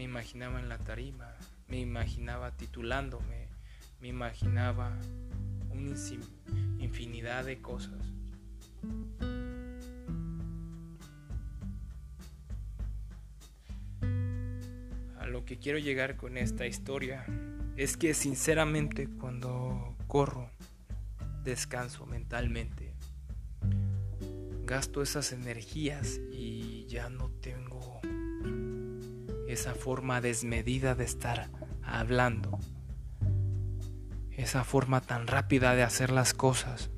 Me 0.00 0.04
imaginaba 0.04 0.58
en 0.58 0.70
la 0.70 0.78
tarima, 0.78 1.30
me 1.68 1.78
imaginaba 1.78 2.56
titulándome, 2.56 3.48
me 4.00 4.08
imaginaba 4.08 4.96
una 5.68 5.94
infinidad 6.78 7.44
de 7.44 7.60
cosas. 7.60 8.00
A 15.18 15.26
lo 15.26 15.44
que 15.44 15.58
quiero 15.58 15.76
llegar 15.76 16.16
con 16.16 16.38
esta 16.38 16.66
historia 16.66 17.26
es 17.76 17.98
que 17.98 18.14
sinceramente 18.14 19.06
cuando 19.06 19.98
corro, 20.06 20.48
descanso 21.44 22.06
mentalmente, 22.06 22.94
gasto 24.64 25.02
esas 25.02 25.32
energías 25.32 26.22
y 26.32 26.86
ya 26.86 27.10
no 27.10 27.28
tengo 27.42 27.99
esa 29.52 29.74
forma 29.74 30.20
desmedida 30.20 30.94
de 30.94 31.04
estar 31.04 31.50
hablando 31.82 32.58
esa 34.42 34.64
forma 34.64 35.02
tan 35.02 35.26
rápida 35.26 35.74
de 35.74 35.82
hacer 35.82 36.10
las 36.10 36.32
cosas. 36.32 36.90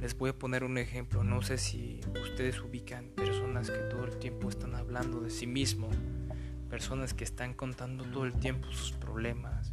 Les 0.00 0.16
voy 0.16 0.30
a 0.30 0.38
poner 0.38 0.64
un 0.64 0.78
ejemplo, 0.78 1.22
no 1.22 1.42
sé 1.42 1.58
si 1.58 2.00
ustedes 2.22 2.60
ubican 2.60 3.10
personas 3.10 3.70
que 3.70 3.78
todo 3.78 4.04
el 4.04 4.16
tiempo 4.16 4.48
están 4.48 4.74
hablando 4.74 5.20
de 5.20 5.30
sí 5.30 5.46
mismo, 5.46 5.88
personas 6.70 7.14
que 7.14 7.24
están 7.24 7.54
contando 7.54 8.04
todo 8.04 8.24
el 8.24 8.32
tiempo 8.32 8.72
sus 8.72 8.92
problemas 8.92 9.72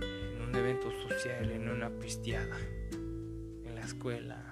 en 0.00 0.40
un 0.40 0.54
evento 0.54 0.88
social, 1.08 1.50
en 1.50 1.68
una 1.68 1.90
pisteada, 1.90 2.56
en 2.92 3.74
la 3.74 3.82
escuela, 3.82 4.51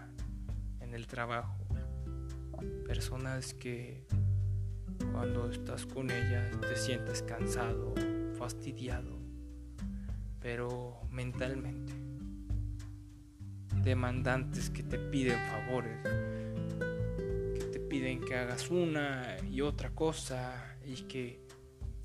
en 0.91 0.97
el 0.97 1.07
trabajo. 1.07 1.57
Personas 2.85 3.55
que 3.55 4.05
cuando 5.13 5.49
estás 5.49 5.87
con 5.87 6.11
ellas 6.11 6.61
te 6.61 6.75
sientes 6.75 7.23
cansado, 7.23 7.95
fastidiado, 8.37 9.17
pero 10.41 11.01
mentalmente. 11.13 11.93
Demandantes 13.85 14.69
que 14.69 14.83
te 14.83 14.99
piden 14.99 15.39
favores, 15.49 15.97
que 17.55 17.69
te 17.73 17.79
piden 17.79 18.21
que 18.21 18.37
hagas 18.37 18.69
una 18.69 19.37
y 19.49 19.61
otra 19.61 19.91
cosa 19.91 20.77
y 20.85 21.03
que 21.03 21.47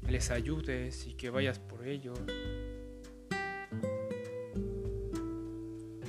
les 0.07 0.29
ayudes 0.29 1.07
y 1.07 1.15
que 1.15 1.31
vayas 1.31 1.57
por 1.57 1.87
ellos. 1.87 2.19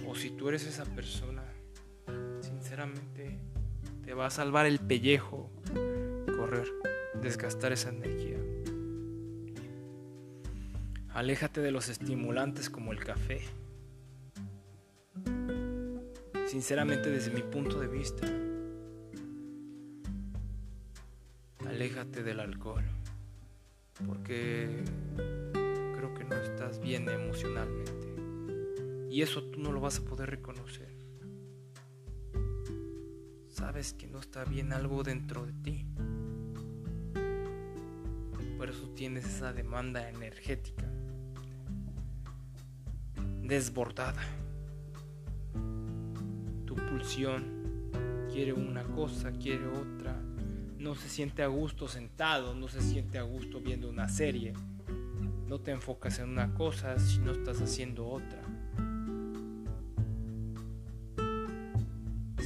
O 0.07 0.15
si 0.15 0.31
tú 0.31 0.51
eres 0.51 0.67
esa 0.67 0.85
persona, 0.85 1.36
sinceramente 2.77 3.39
te 4.05 4.13
va 4.13 4.27
a 4.27 4.31
salvar 4.31 4.67
el 4.67 4.79
pellejo 4.79 5.51
correr, 6.37 6.69
desgastar 7.23 7.73
esa 7.73 7.89
energía. 7.89 8.37
Aléjate 11.09 11.63
de 11.63 11.71
los 11.71 11.89
estimulantes 11.89 12.69
como 12.69 12.93
el 12.93 13.03
café. 13.03 13.41
Sinceramente 16.47 17.11
desde 17.11 17.31
mi 17.31 17.41
punto 17.41 17.81
de 17.81 17.89
vista, 17.89 18.27
aléjate 21.67 22.23
del 22.23 22.41
alcohol, 22.41 22.85
porque 24.07 24.85
creo 25.15 26.13
que 26.13 26.25
no 26.25 26.37
estás 26.37 26.79
bien 26.79 27.09
emocionalmente. 27.09 28.15
Y 29.11 29.23
eso 29.23 29.43
tú 29.45 29.61
no 29.61 29.73
lo 29.73 29.81
vas 29.81 29.99
a 29.99 30.05
poder 30.05 30.29
reconocer. 30.29 30.96
Sabes 33.57 33.95
que 33.95 34.07
no 34.07 34.21
está 34.21 34.45
bien 34.45 34.75
algo 34.75 35.03
dentro 35.03 35.47
de 35.47 35.53
ti. 35.55 35.87
Por 38.59 38.69
eso 38.69 38.91
tienes 38.91 39.25
esa 39.25 39.55
demanda 39.55 40.11
energética 40.11 40.85
desbordada. 43.43 44.21
Tu 46.67 46.75
pulsión 46.75 47.91
quiere 48.31 48.53
una 48.53 48.85
cosa, 48.85 49.33
quiere 49.33 49.67
otra. 49.69 50.21
No 50.77 50.95
se 50.95 51.09
siente 51.09 51.43
a 51.43 51.47
gusto 51.47 51.89
sentado, 51.89 52.55
no 52.55 52.69
se 52.69 52.83
siente 52.83 53.17
a 53.17 53.23
gusto 53.23 53.63
viendo 53.63 53.89
una 53.89 54.11
serie. 54.11 54.53
No 55.47 55.61
te 55.61 55.71
enfocas 55.71 56.19
en 56.19 56.29
una 56.29 56.53
cosa 56.53 56.99
si 56.99 57.21
no 57.21 57.33
estás 57.33 57.63
haciendo 57.63 58.07
otra. 58.07 58.43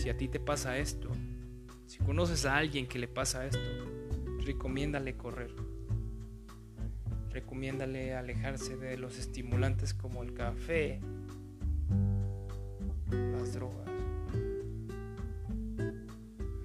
Si 0.00 0.08
a 0.08 0.16
ti 0.16 0.28
te 0.28 0.40
pasa 0.40 0.78
esto, 0.78 1.10
si 1.86 1.98
conoces 1.98 2.46
a 2.46 2.56
alguien 2.56 2.86
que 2.86 2.98
le 2.98 3.06
pasa 3.06 3.44
esto, 3.44 3.60
recomiéndale 4.44 5.16
correr 5.16 5.54
recomiéndale 7.30 8.14
alejarse 8.14 8.76
de 8.76 8.96
los 8.96 9.18
estimulantes 9.18 9.94
como 9.94 10.22
el 10.22 10.34
café, 10.34 11.00
las 13.10 13.54
drogas. 13.54 13.88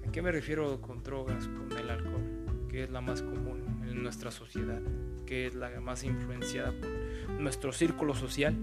¿A 0.06 0.12
qué 0.12 0.22
me 0.22 0.32
refiero 0.32 0.80
con 0.80 1.02
drogas? 1.02 1.46
Con 1.46 1.78
el 1.78 1.90
alcohol, 1.90 2.66
que 2.68 2.84
es 2.84 2.90
la 2.90 3.00
más 3.00 3.22
común 3.22 3.82
en 3.88 4.02
nuestra 4.02 4.30
sociedad, 4.30 4.80
que 5.24 5.46
es 5.46 5.54
la 5.54 5.80
más 5.80 6.04
influenciada 6.04 6.72
por 6.72 7.40
nuestro 7.40 7.72
círculo 7.72 8.14
social 8.14 8.56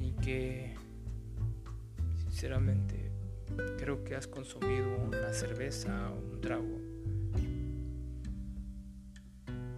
y 0.00 0.12
que 0.22 0.74
sinceramente 2.18 2.95
creo 3.78 4.04
que 4.04 4.14
has 4.14 4.26
consumido 4.26 4.88
una 4.96 5.32
cerveza 5.32 6.10
o 6.10 6.18
un 6.18 6.40
trago 6.40 6.86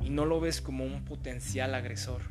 y 0.09 0.11
no 0.11 0.25
lo 0.25 0.41
ves 0.41 0.63
como 0.63 0.87
un 0.87 1.05
potencial 1.05 1.75
agresor. 1.75 2.23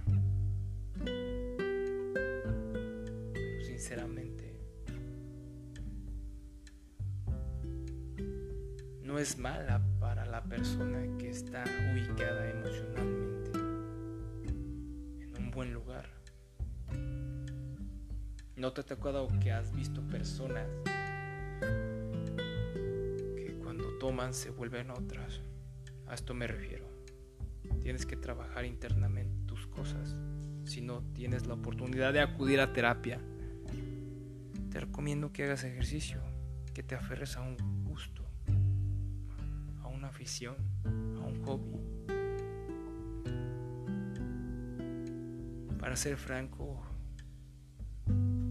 Sinceramente, 3.64 4.60
no 9.04 9.20
es 9.20 9.38
mala 9.38 9.86
para 10.00 10.26
la 10.26 10.44
persona 10.44 11.06
que 11.20 11.30
está 11.30 11.64
ubicada 11.94 12.50
emocionalmente 12.50 13.52
en 15.22 15.38
un 15.38 15.52
buen 15.52 15.72
lugar. 15.72 16.10
¿No 18.56 18.74
te 18.74 18.82
ha 18.82 18.86
tocado 18.86 19.28
que 19.40 19.52
has 19.52 19.72
visto 19.76 20.02
personas 20.08 20.68
se 24.32 24.52
vuelven 24.52 24.90
otras? 24.90 25.42
A 26.08 26.14
esto 26.14 26.34
me 26.34 26.48
refiero. 26.48 26.88
Tienes 27.82 28.06
que 28.06 28.16
trabajar 28.16 28.64
internamente 28.64 29.46
tus 29.46 29.68
cosas. 29.68 30.16
Si 30.64 30.82
no 30.82 31.04
tienes 31.14 31.46
la 31.46 31.56
oportunidad 31.56 32.14
de 32.14 32.22
acudir 32.22 32.62
a 32.62 32.72
terapia, 32.72 33.20
te 34.72 34.80
recomiendo 34.80 35.34
que 35.34 35.44
hagas 35.44 35.66
ejercicio, 35.66 36.22
que 36.74 36.84
te 36.84 36.96
aferres 36.96 37.36
a 37.36 37.42
un 37.42 37.58
gusto, 37.84 38.24
a 39.84 39.88
una 39.88 40.08
afición, 40.08 40.56
a 40.86 41.26
un 41.26 41.44
hobby. 41.46 41.76
Para 45.80 45.98
ser 45.98 46.16
franco, 46.16 46.82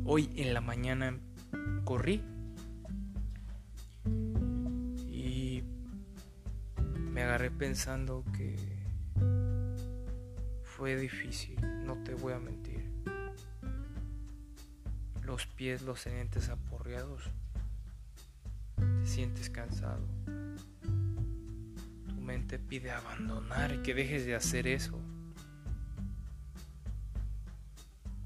hoy 0.04 0.30
en 0.36 0.52
la 0.52 0.60
mañana 0.60 1.18
corrí 1.84 2.22
me 7.16 7.22
agarré 7.22 7.50
pensando 7.50 8.22
que 8.36 8.54
fue 10.62 10.96
difícil, 10.96 11.58
no 11.86 11.94
te 12.04 12.12
voy 12.12 12.34
a 12.34 12.38
mentir. 12.38 12.84
Los 15.22 15.46
pies 15.46 15.80
los 15.80 16.02
sientes 16.02 16.50
aporreados. 16.50 17.30
Te 18.76 19.06
sientes 19.06 19.48
cansado. 19.48 20.06
Tu 22.06 22.20
mente 22.20 22.58
pide 22.58 22.90
abandonar 22.90 23.72
y 23.72 23.78
que 23.78 23.94
dejes 23.94 24.26
de 24.26 24.34
hacer 24.34 24.66
eso. 24.66 25.00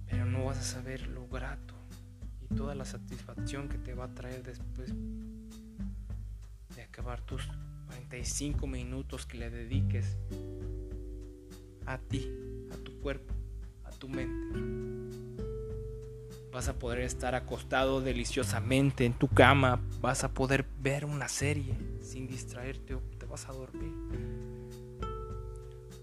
Pero 0.08 0.26
no 0.26 0.46
vas 0.46 0.58
a 0.58 0.62
saber 0.62 1.06
lo 1.06 1.28
grato 1.28 1.76
y 2.40 2.52
toda 2.56 2.74
la 2.74 2.84
satisfacción 2.84 3.68
que 3.68 3.78
te 3.78 3.94
va 3.94 4.06
a 4.06 4.14
traer 4.16 4.42
después 4.42 4.92
de 6.74 6.82
acabar 6.82 7.20
tus 7.20 7.48
45 8.10 8.66
minutos 8.66 9.24
que 9.24 9.38
le 9.38 9.50
dediques 9.50 10.16
a 11.86 11.96
ti, 11.96 12.28
a 12.72 12.76
tu 12.76 12.98
cuerpo, 12.98 13.32
a 13.84 13.90
tu 13.90 14.08
mente. 14.08 14.58
Vas 16.50 16.66
a 16.66 16.76
poder 16.76 17.02
estar 17.02 17.36
acostado 17.36 18.00
deliciosamente 18.00 19.04
en 19.04 19.12
tu 19.12 19.28
cama, 19.28 19.80
vas 20.00 20.24
a 20.24 20.34
poder 20.34 20.66
ver 20.80 21.04
una 21.04 21.28
serie 21.28 21.76
sin 22.02 22.26
distraerte 22.26 22.96
o 22.96 23.02
te 23.16 23.26
vas 23.26 23.48
a 23.48 23.52
dormir. 23.52 23.94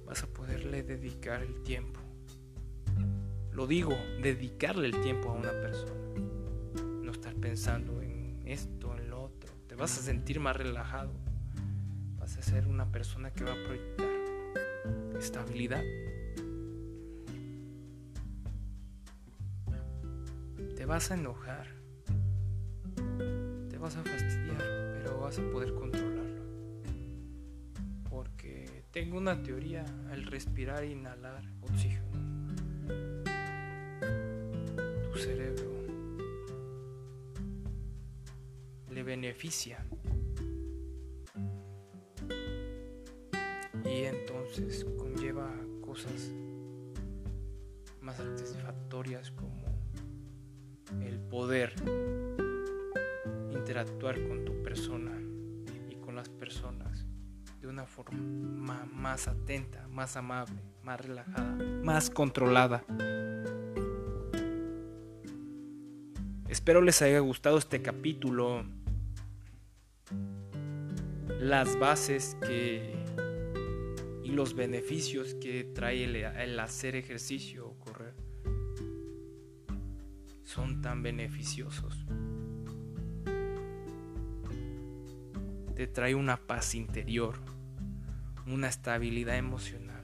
Vas 0.05 0.23
a 0.23 0.27
poderle 0.27 0.83
dedicar 0.83 1.43
el 1.43 1.61
tiempo. 1.63 1.99
Lo 3.51 3.67
digo, 3.67 3.97
dedicarle 4.23 4.87
el 4.87 5.01
tiempo 5.01 5.29
a 5.29 5.33
una 5.33 5.51
persona. 5.51 5.91
No 7.03 7.11
estar 7.11 7.35
pensando 7.35 8.01
en 8.01 8.43
esto, 8.45 8.95
en 8.97 9.09
lo 9.09 9.23
otro. 9.23 9.51
Te 9.67 9.75
vas 9.75 9.97
a 9.99 10.01
sentir 10.01 10.39
más 10.39 10.55
relajado. 10.55 11.26
Vas 12.27 12.39
a 12.39 12.41
ser 12.41 12.67
una 12.67 12.91
persona 12.91 13.31
que 13.31 13.45
va 13.45 13.53
a 13.53 13.63
proyectar 13.63 14.09
estabilidad. 15.17 15.81
Te 20.75 20.85
vas 20.85 21.09
a 21.09 21.13
enojar, 21.13 21.67
te 23.69 23.77
vas 23.77 23.95
a 23.95 24.03
fastidiar, 24.03 24.57
pero 24.91 25.21
vas 25.21 25.39
a 25.39 25.41
poder 25.53 25.73
controlarlo. 25.73 26.43
Porque 28.09 28.83
tengo 28.91 29.17
una 29.17 29.41
teoría, 29.41 29.85
al 30.11 30.25
respirar 30.25 30.83
e 30.83 30.91
inhalar 30.91 31.45
oxígeno, 31.61 32.11
tu 35.13 35.17
cerebro 35.17 35.71
le 38.89 39.03
beneficia 39.03 39.85
conlleva 44.97 45.49
cosas 45.81 46.31
más 48.01 48.17
satisfactorias 48.17 49.31
como 49.31 49.65
el 51.01 51.19
poder 51.19 51.73
interactuar 53.51 54.15
con 54.27 54.45
tu 54.45 54.63
persona 54.63 55.17
las 56.17 56.29
personas 56.29 57.05
de 57.61 57.67
una 57.67 57.85
forma 57.85 58.87
más 58.91 59.27
atenta, 59.27 59.87
más 59.89 60.17
amable, 60.17 60.59
más 60.81 60.99
relajada, 60.99 61.55
más 61.83 62.09
controlada. 62.09 62.83
Espero 66.49 66.81
les 66.81 67.03
haya 67.03 67.19
gustado 67.19 67.59
este 67.59 67.83
capítulo. 67.83 68.65
Las 71.39 71.77
bases 71.77 72.35
que 72.41 72.96
y 74.27 74.31
los 74.31 74.55
beneficios 74.55 75.35
que 75.35 75.63
trae 75.63 76.03
el, 76.03 76.59
hacer 76.59 76.97
ejercicio 76.97 77.65
o 77.65 77.79
correr 77.79 78.13
son 80.43 80.81
tan 80.81 81.01
beneficiosos. 81.01 82.05
te 85.75 85.85
trae 85.85 86.15
una 86.15 86.37
paz 86.37 86.73
interior, 86.73 87.35
una 88.47 88.67
estabilidad 88.67 89.37
emocional. 89.37 90.03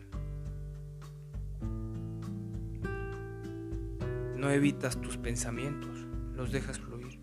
No 4.37 4.51
evitas 4.51 5.01
tus 5.01 5.17
pensamientos, 5.17 6.05
los 6.35 6.51
dejas 6.51 6.79
fluir. 6.79 7.19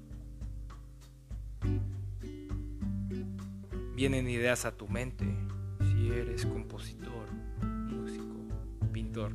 Vienen 3.94 4.28
ideas 4.28 4.64
a 4.64 4.76
tu 4.76 4.88
mente 4.88 5.49
eres 6.12 6.46
compositor, 6.46 7.30
músico, 7.62 8.36
pintor. 8.92 9.32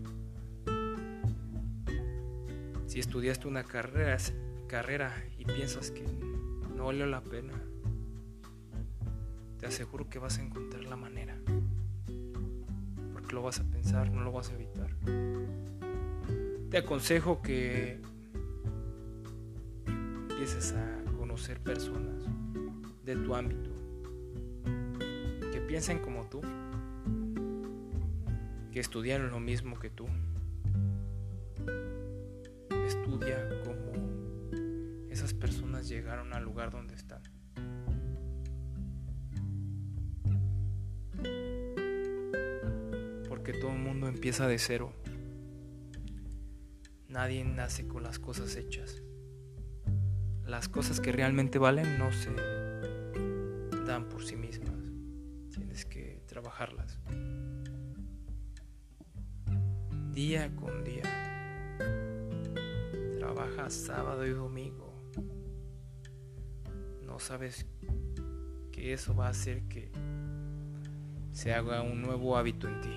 Si 2.87 2.99
estudiaste 2.99 3.47
una 3.47 3.63
carrera, 3.63 4.17
carrera 4.67 5.13
y 5.37 5.45
piensas 5.45 5.91
que 5.91 6.03
no 6.75 6.85
valió 6.85 7.05
la 7.05 7.21
pena, 7.21 7.53
te 9.59 9.65
aseguro 9.65 10.09
que 10.09 10.19
vas 10.19 10.37
a 10.39 10.43
encontrar 10.43 10.83
la 10.83 10.95
manera. 10.95 11.37
Porque 13.13 13.33
lo 13.33 13.41
vas 13.41 13.59
a 13.59 13.63
pensar, 13.63 14.11
no 14.11 14.23
lo 14.23 14.31
vas 14.31 14.49
a 14.49 14.53
evitar. 14.53 14.95
Te 16.69 16.77
aconsejo 16.77 17.41
que 17.41 18.01
empieces 19.87 20.73
a 20.73 21.11
conocer 21.17 21.59
personas 21.59 22.25
de 23.05 23.15
tu 23.15 23.33
ámbito 23.33 23.71
que 25.51 25.61
piensen 25.61 25.99
como 25.99 26.25
tú, 26.25 26.41
que 28.75 28.81
estudiaron 28.81 29.31
lo 29.31 29.39
mismo 29.39 29.79
que 29.79 29.89
tú. 29.89 30.05
Estudia 32.85 33.47
cómo 33.63 33.93
esas 35.09 35.33
personas 35.33 35.87
llegaron 35.87 36.33
al 36.33 36.43
lugar 36.43 36.71
donde 36.71 36.93
están. 36.93 37.21
que 43.45 43.53
todo 43.53 43.71
el 43.71 43.77
mundo 43.77 44.07
empieza 44.07 44.47
de 44.47 44.57
cero. 44.57 44.91
Nadie 47.07 47.45
nace 47.45 47.87
con 47.87 48.01
las 48.01 48.17
cosas 48.17 48.55
hechas. 48.55 49.03
Las 50.43 50.67
cosas 50.67 50.99
que 50.99 51.11
realmente 51.11 51.59
valen 51.59 51.99
no 51.99 52.11
se 52.11 52.31
sabes 67.25 67.65
que 68.71 68.93
eso 68.93 69.15
va 69.15 69.27
a 69.27 69.31
hacer 69.31 69.63
que 69.63 69.91
se 71.31 71.53
haga 71.53 71.81
un 71.81 72.01
nuevo 72.01 72.37
hábito 72.37 72.67
en 72.67 72.81
ti 72.81 72.95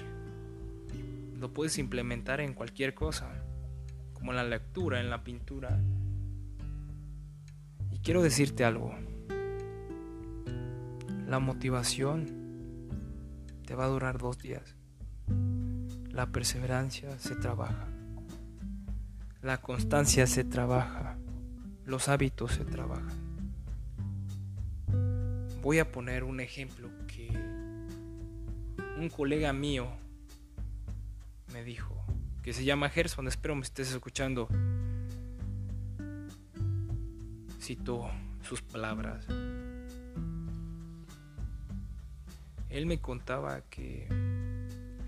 lo 1.38 1.52
puedes 1.52 1.78
implementar 1.78 2.40
en 2.40 2.52
cualquier 2.52 2.94
cosa, 2.94 3.30
como 4.12 4.32
en 4.32 4.36
la 4.36 4.44
lectura, 4.44 5.00
en 5.00 5.08
la 5.08 5.22
pintura. 5.22 5.80
Y 7.90 7.98
quiero 7.98 8.22
decirte 8.22 8.64
algo. 8.64 8.94
La 11.26 11.38
motivación 11.38 12.26
te 13.66 13.74
va 13.74 13.84
a 13.84 13.88
durar 13.88 14.18
dos 14.18 14.38
días. 14.38 14.74
La 16.10 16.26
perseverancia 16.32 17.18
se 17.18 17.36
trabaja. 17.36 17.86
La 19.40 19.60
constancia 19.60 20.26
se 20.26 20.42
trabaja. 20.42 21.16
Los 21.84 22.08
hábitos 22.08 22.52
se 22.52 22.64
trabajan. 22.64 23.27
Voy 25.62 25.80
a 25.80 25.90
poner 25.90 26.24
un 26.24 26.40
ejemplo 26.40 26.88
que 27.06 27.28
un 28.96 29.08
colega 29.08 29.52
mío 29.52 29.88
me 31.52 31.64
dijo, 31.64 31.94
que 32.42 32.52
se 32.52 32.64
llama 32.64 32.88
Gerson, 32.88 33.26
espero 33.26 33.54
me 33.54 33.62
estés 33.62 33.92
escuchando. 33.92 34.48
Cito 37.60 38.08
sus 38.42 38.62
palabras. 38.62 39.26
Él 42.70 42.86
me 42.86 43.00
contaba 43.00 43.62
que 43.62 44.06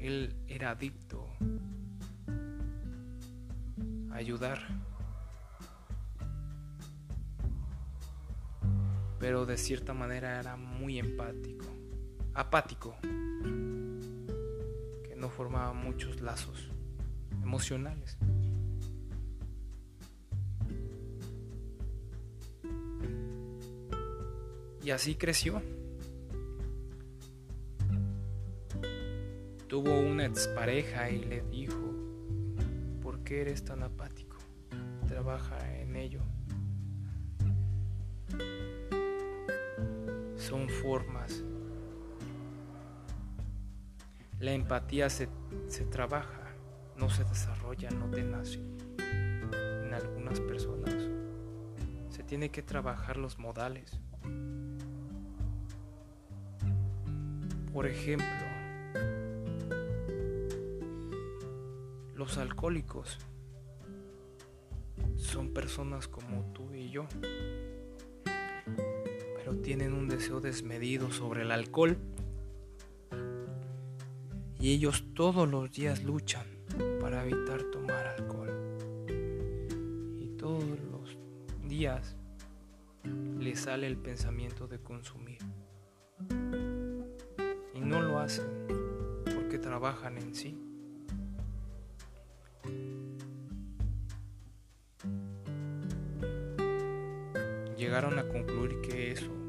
él 0.00 0.34
era 0.48 0.70
adicto 0.70 1.28
a 4.10 4.16
ayudar. 4.16 4.89
Pero 9.20 9.46
de 9.46 9.56
cierta 9.56 9.94
manera 9.94 10.40
era 10.40 10.56
muy 10.56 10.98
empático, 10.98 11.66
apático 12.34 12.96
no 15.20 15.28
formaba 15.28 15.74
muchos 15.74 16.20
lazos 16.22 16.70
emocionales. 17.42 18.16
Y 24.82 24.90
así 24.90 25.14
creció. 25.14 25.62
Tuvo 29.68 30.00
una 30.00 30.24
expareja 30.24 31.10
y 31.10 31.22
le 31.22 31.42
dijo, 31.42 31.94
¿por 33.02 33.22
qué 33.22 33.42
eres 33.42 33.62
tan 33.62 33.82
apático? 33.82 34.38
Trabaja 35.06 35.78
en 35.78 35.96
ello. 35.96 36.22
Formas 40.82 41.44
la 44.40 44.52
empatía 44.52 45.10
se, 45.10 45.28
trabaja, 45.90 46.54
no 46.96 47.10
se 47.10 47.24
desarrolla, 47.24 47.90
no 47.90 48.10
te 48.10 48.22
nace. 48.22 48.58
En 49.84 49.92
algunas 49.92 50.40
personas 50.40 50.94
se 52.08 52.22
tiene 52.22 52.48
que 52.50 52.62
trabajar 52.62 53.18
los 53.18 53.38
modales. 53.38 54.00
Por 57.70 57.86
ejemplo, 57.86 58.26
los 62.14 62.38
alcohólicos 62.38 63.18
son 65.16 65.52
personas 65.52 66.08
como 66.08 66.44
tú 66.54 66.72
y 66.72 66.88
yo, 66.88 67.06
tienen 69.56 69.92
un 69.92 70.08
deseo 70.08 70.40
desmedido 70.40 71.10
sobre 71.10 71.42
el 71.42 71.50
alcohol 71.50 71.96
y 74.60 74.74
ellos 74.74 75.04
todos 75.14 75.48
los 75.48 75.72
días 75.72 76.04
luchan 76.04 76.46
para 77.00 77.24
evitar 77.24 77.62
tomar 77.70 78.06
alcohol. 78.06 78.50
Y 80.18 80.28
todos 80.36 80.62
los 80.90 81.16
días 81.66 82.14
les 83.38 83.60
sale 83.60 83.86
el 83.86 83.96
pensamiento 83.96 84.68
de 84.68 84.78
consumir. 84.78 85.38
Y 87.74 87.80
no 87.80 88.02
lo 88.02 88.18
hacen 88.18 88.46
porque 89.24 89.58
trabajan 89.58 90.18
en 90.18 90.34
sí. 90.34 90.58
Llegaron 97.78 98.18
a 98.18 98.28
concluir 98.28 98.82
que 98.82 99.12
eso 99.12 99.39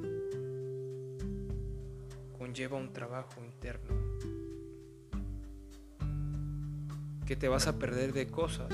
conlleva 2.51 2.75
un 2.75 2.91
trabajo 2.91 3.41
interno 3.45 3.95
que 7.25 7.37
te 7.37 7.47
vas 7.47 7.65
a 7.67 7.79
perder 7.79 8.11
de 8.11 8.27
cosas. 8.27 8.67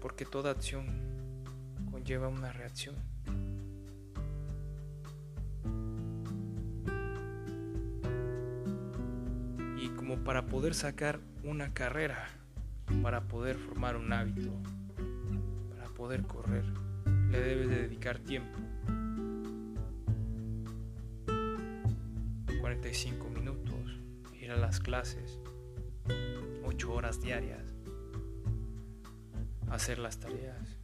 Porque 0.00 0.24
toda 0.24 0.50
acción 0.50 0.84
conlleva 1.92 2.26
una 2.26 2.50
reacción. 2.50 2.96
Y 9.80 9.88
como 9.90 10.24
para 10.24 10.46
poder 10.46 10.74
sacar 10.74 11.20
una 11.44 11.72
carrera, 11.72 12.30
para 13.00 13.28
poder 13.28 13.54
formar 13.54 13.94
un 13.94 14.12
hábito, 14.12 14.50
para 15.70 15.88
poder 15.90 16.24
correr, 16.24 16.64
le 17.30 17.38
debes 17.38 17.68
de 17.68 17.76
dedicar 17.82 18.18
tiempo. 18.18 18.58
45 22.86 23.30
minutos, 23.30 24.00
ir 24.40 24.52
a 24.52 24.56
las 24.56 24.78
clases, 24.78 25.40
8 26.64 26.92
horas 26.92 27.20
diarias, 27.20 27.74
hacer 29.68 29.98
las 29.98 30.20
tareas. 30.20 30.78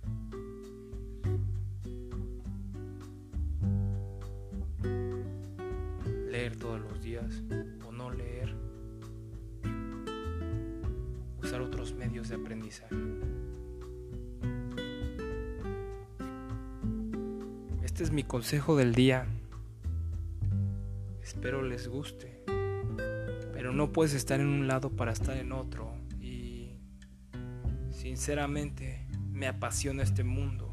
Leer 6.29 6.57
todos 6.57 6.81
los 6.81 7.01
días 7.01 7.41
o 7.87 7.93
no 7.93 8.11
leer. 8.11 8.53
Usar 11.41 11.61
otros 11.61 11.95
medios 11.95 12.29
de 12.31 12.35
aprendizaje. 12.35 12.97
Este 17.85 18.03
es 18.03 18.11
mi 18.11 18.25
consejo 18.25 18.77
del 18.77 18.93
día. 18.93 19.29
Espero 21.43 21.61
les 21.61 21.89
guste. 21.89 22.41
Pero 23.53 23.73
no 23.73 23.91
puedes 23.91 24.15
estar 24.15 24.39
en 24.39 24.47
un 24.47 24.69
lado 24.69 24.91
para 24.91 25.11
estar 25.11 25.37
en 25.37 25.51
otro. 25.51 25.93
Y 26.21 26.77
sinceramente 27.91 29.09
me 29.33 29.49
apasiona 29.49 30.05
este 30.05 30.23
mundo. 30.23 30.73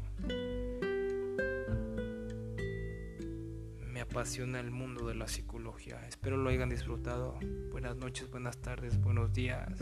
Me 3.84 4.00
apasiona 4.00 4.60
el 4.60 4.70
mundo 4.70 5.08
de 5.08 5.16
la 5.16 5.26
psicología. 5.26 6.06
Espero 6.06 6.36
lo 6.36 6.50
hayan 6.50 6.68
disfrutado. 6.68 7.36
Buenas 7.72 7.96
noches, 7.96 8.30
buenas 8.30 8.56
tardes, 8.58 9.00
buenos 9.00 9.32
días. 9.32 9.76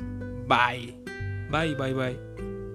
Bye. 0.47 0.99
Bye, 1.51 1.75
bye, 1.75 1.93
bye. 1.93 2.68